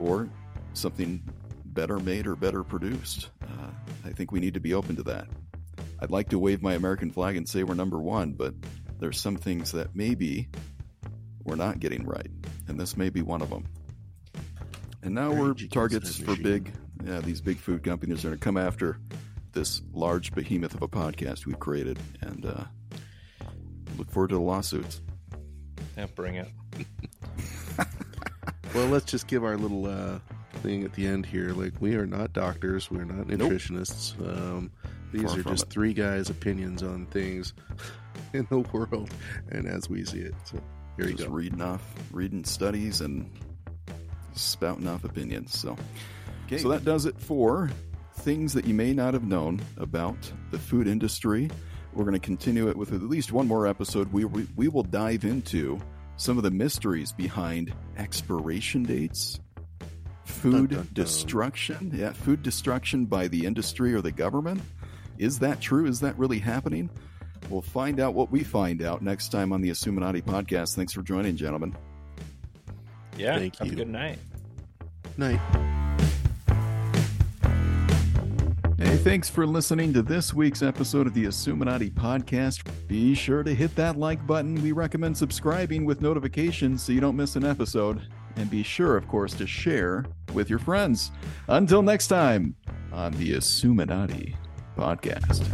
[0.00, 0.28] or
[0.74, 1.22] something
[1.64, 3.30] better made or better produced.
[3.42, 3.70] Uh,
[4.04, 5.28] I think we need to be open to that.
[6.00, 8.54] I'd like to wave my American flag and say we're number one, but
[8.98, 10.48] there's some things that maybe
[11.44, 12.30] we're not getting right,
[12.68, 13.66] and this may be one of them.
[15.02, 16.72] And now we're targets for big,
[17.04, 18.98] yeah, these big food companies are going to come after
[19.52, 22.64] this large behemoth of a podcast we've created, and uh,
[23.96, 25.00] look forward to the lawsuits.
[25.96, 26.48] Yeah, bring it.
[28.72, 30.20] Well, let's just give our little uh,
[30.60, 31.50] thing at the end here.
[31.50, 32.90] Like, we are not doctors.
[32.90, 34.18] We're not nutritionists.
[34.20, 34.70] Um,
[35.12, 35.70] these Far are just it.
[35.70, 37.52] three guys' opinions on things
[38.32, 39.10] in the world
[39.50, 40.34] and as we see it.
[40.44, 40.60] So,
[40.96, 41.34] here you just go.
[41.34, 41.82] reading off,
[42.12, 43.30] reading studies, and
[44.34, 45.58] spouting off opinions.
[45.58, 45.76] So,
[46.46, 46.58] okay.
[46.58, 47.70] so that does it for
[48.16, 51.50] things that you may not have known about the food industry.
[51.92, 54.12] We're going to continue it with at least one more episode.
[54.12, 55.80] We we, we will dive into
[56.16, 59.40] some of the mysteries behind expiration dates,
[60.30, 60.88] food Dun, dun, dun.
[60.94, 61.92] destruction.
[61.94, 64.62] Yeah, food destruction by the industry or the government.
[65.18, 65.86] Is that true?
[65.86, 66.88] Is that really happening?
[67.48, 70.76] We'll find out what we find out next time on the Assuminati podcast.
[70.76, 71.74] Thanks for joining, gentlemen.
[73.18, 73.36] Yeah.
[73.38, 73.72] Thank have you.
[73.74, 74.18] a good night.
[75.16, 75.40] Night.
[78.78, 82.62] Hey, thanks for listening to this week's episode of the Assuminati podcast.
[82.88, 84.54] Be sure to hit that like button.
[84.62, 88.00] We recommend subscribing with notifications so you don't miss an episode.
[88.36, 91.10] And be sure, of course, to share with your friends.
[91.48, 92.54] Until next time
[92.92, 94.34] on the Assuminati
[94.76, 95.44] podcast.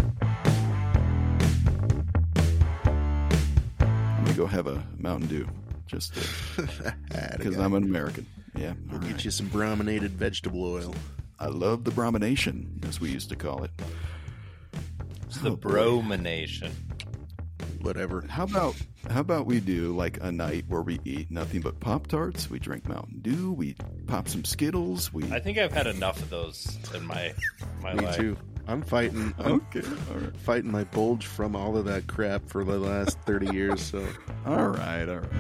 [3.81, 5.49] I'm going to go have a Mountain Dew
[5.87, 6.15] just
[7.37, 8.27] because I'm an American.
[8.55, 8.73] Yeah.
[8.87, 9.25] We'll all get right.
[9.25, 10.95] you some brominated vegetable oil.
[11.39, 13.71] I love the bromination, as we used to call it.
[15.27, 15.71] It's the Oh, boy.
[15.71, 16.71] bromination.
[17.87, 18.25] Whatever.
[18.29, 18.75] How about
[19.09, 22.59] how about we do like a night where we eat nothing but Pop Tarts, we
[22.59, 23.77] drink Mountain Dew, we
[24.09, 27.33] pop some Skittles, we I think I've had enough of those in my
[27.81, 28.17] my Me life.
[28.17, 28.37] too.
[28.67, 29.33] I'm fighting.
[29.39, 29.83] I'm Okay.
[30.11, 30.37] All right.
[30.37, 33.81] fighting my bulge from all of that crap for the last 30 years.
[33.81, 34.05] So
[34.47, 35.31] All right, all right.